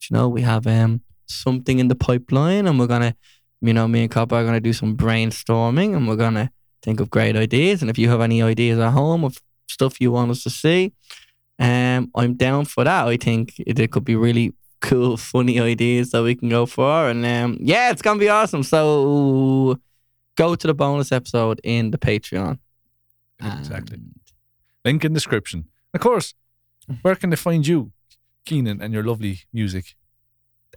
[0.10, 3.16] you know, we have um something in the pipeline, and we're gonna,
[3.62, 6.52] you know, me and Copper are gonna do some brainstorming, and we're gonna
[6.84, 7.82] think of great ideas.
[7.82, 9.38] And if you have any ideas at home of
[9.70, 10.94] stuff you want us to see,
[11.60, 13.08] um, I'm down for that.
[13.08, 17.10] I think it, it could be really cool, funny ideas that we can go for,
[17.10, 18.64] and um, yeah, it's gonna be awesome.
[18.64, 19.80] So
[20.36, 22.60] go to the bonus episode in the Patreon.
[23.42, 23.96] Exactly.
[23.96, 24.14] And
[24.86, 25.66] Link in description.
[25.94, 26.34] Of course,
[27.02, 27.92] where can they find you,
[28.46, 29.96] Kenan, and your lovely music?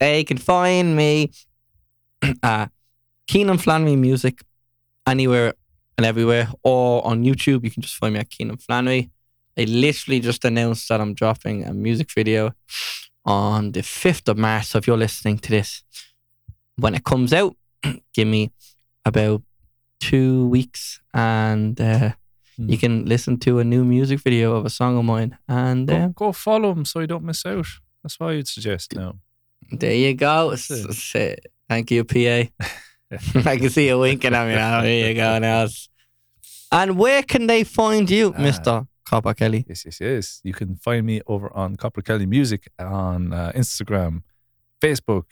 [0.01, 1.31] They can find me
[2.43, 2.67] uh
[3.27, 4.43] Kenan Flannery Music
[5.07, 5.55] anywhere
[5.97, 7.65] and everywhere, or on YouTube.
[7.65, 9.11] You can just find me at Kenan Flannery.
[9.61, 12.53] I literally just announced that I'm dropping a music video
[13.25, 14.67] on the 5th of March.
[14.67, 15.83] So if you're listening to this
[16.77, 17.57] when it comes out,
[18.15, 18.51] give me
[19.05, 19.43] about
[20.01, 22.13] two weeks and uh,
[22.57, 22.69] Hmm.
[22.69, 25.39] you can listen to a new music video of a song of mine.
[25.49, 27.67] And Go, uh, go follow him so you don't miss out.
[28.03, 29.15] That's what I'd suggest now.
[29.71, 30.53] There you go.
[30.53, 31.47] It.
[31.69, 32.19] Thank you, PA.
[33.51, 34.83] I can see you winking at me now.
[34.83, 35.69] There you go now.
[36.73, 38.41] And where can they find you, Ah.
[38.41, 38.87] Mr.
[39.11, 39.65] Copper Kelly?
[39.69, 40.41] Yes, yes, yes.
[40.45, 44.23] You can find me over on Copper Kelly Music on uh, Instagram,
[44.81, 45.25] Facebook,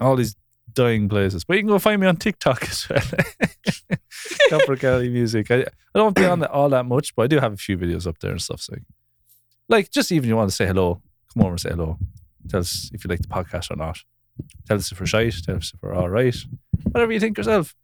[0.00, 0.36] all these
[0.72, 1.44] dying places.
[1.44, 3.02] But you can go find me on TikTok as well.
[4.48, 5.50] Copper Kelly Music.
[5.50, 5.64] I, I
[5.94, 8.18] don't be on it all that much, but I do have a few videos up
[8.20, 8.62] there and stuff.
[8.62, 8.86] So, can-
[9.68, 11.02] like, just even if you want to say hello,
[11.34, 11.98] come over and say hello.
[12.48, 13.98] Tell us if you like the podcast or not.
[14.66, 15.34] Tell us if we're shite.
[15.44, 16.34] Tell us if we're all right.
[16.84, 17.74] Whatever you think yourself.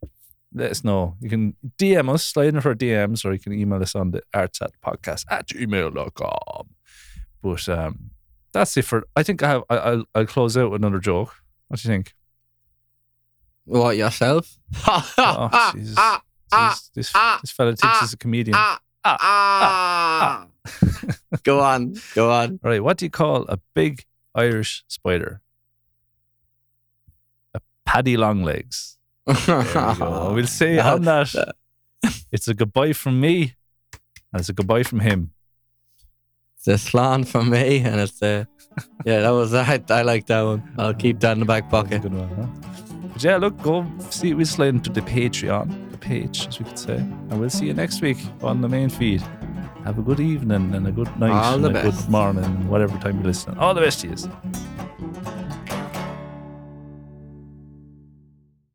[0.53, 1.15] Let us know.
[1.19, 4.21] You can DM us, slide in for DMs, or you can email us on the
[4.35, 6.67] artsatpodcast at podcast at gmail.com.
[7.41, 8.11] But um,
[8.53, 9.05] that's it for.
[9.15, 9.63] I think I have.
[9.69, 11.33] I, I'll, I'll close out with another joke.
[11.67, 12.13] What do you think?
[13.65, 14.59] What, yourself?
[14.85, 15.95] Oh, Jesus.
[15.95, 18.55] This, this, ah, this fella thinks he's a comedian.
[18.55, 20.45] ah, ah.
[21.43, 21.95] Go on.
[22.13, 22.59] Go on.
[22.63, 22.83] All right.
[22.83, 25.41] What do you call a big Irish spider?
[27.53, 28.97] A paddy long legs.
[29.25, 30.33] There we go.
[30.35, 31.53] We'll see on that.
[32.31, 33.53] It's a goodbye from me,
[34.31, 35.31] and it's a goodbye from him.
[36.57, 38.47] It's a slan for me, and it's a.
[39.05, 39.89] Yeah, that was that.
[39.91, 40.63] I like that one.
[40.77, 42.01] I'll keep that in the back pocket.
[42.01, 42.47] good one, huh?
[43.13, 44.33] But yeah, look, go see.
[44.33, 47.73] We slide into the Patreon, the page, as we could say, and we'll see you
[47.73, 49.21] next week on the main feed.
[49.85, 52.01] Have a good evening and a good night All and a best.
[52.03, 53.57] good morning, whatever time you're listening.
[53.57, 54.15] All the best to you.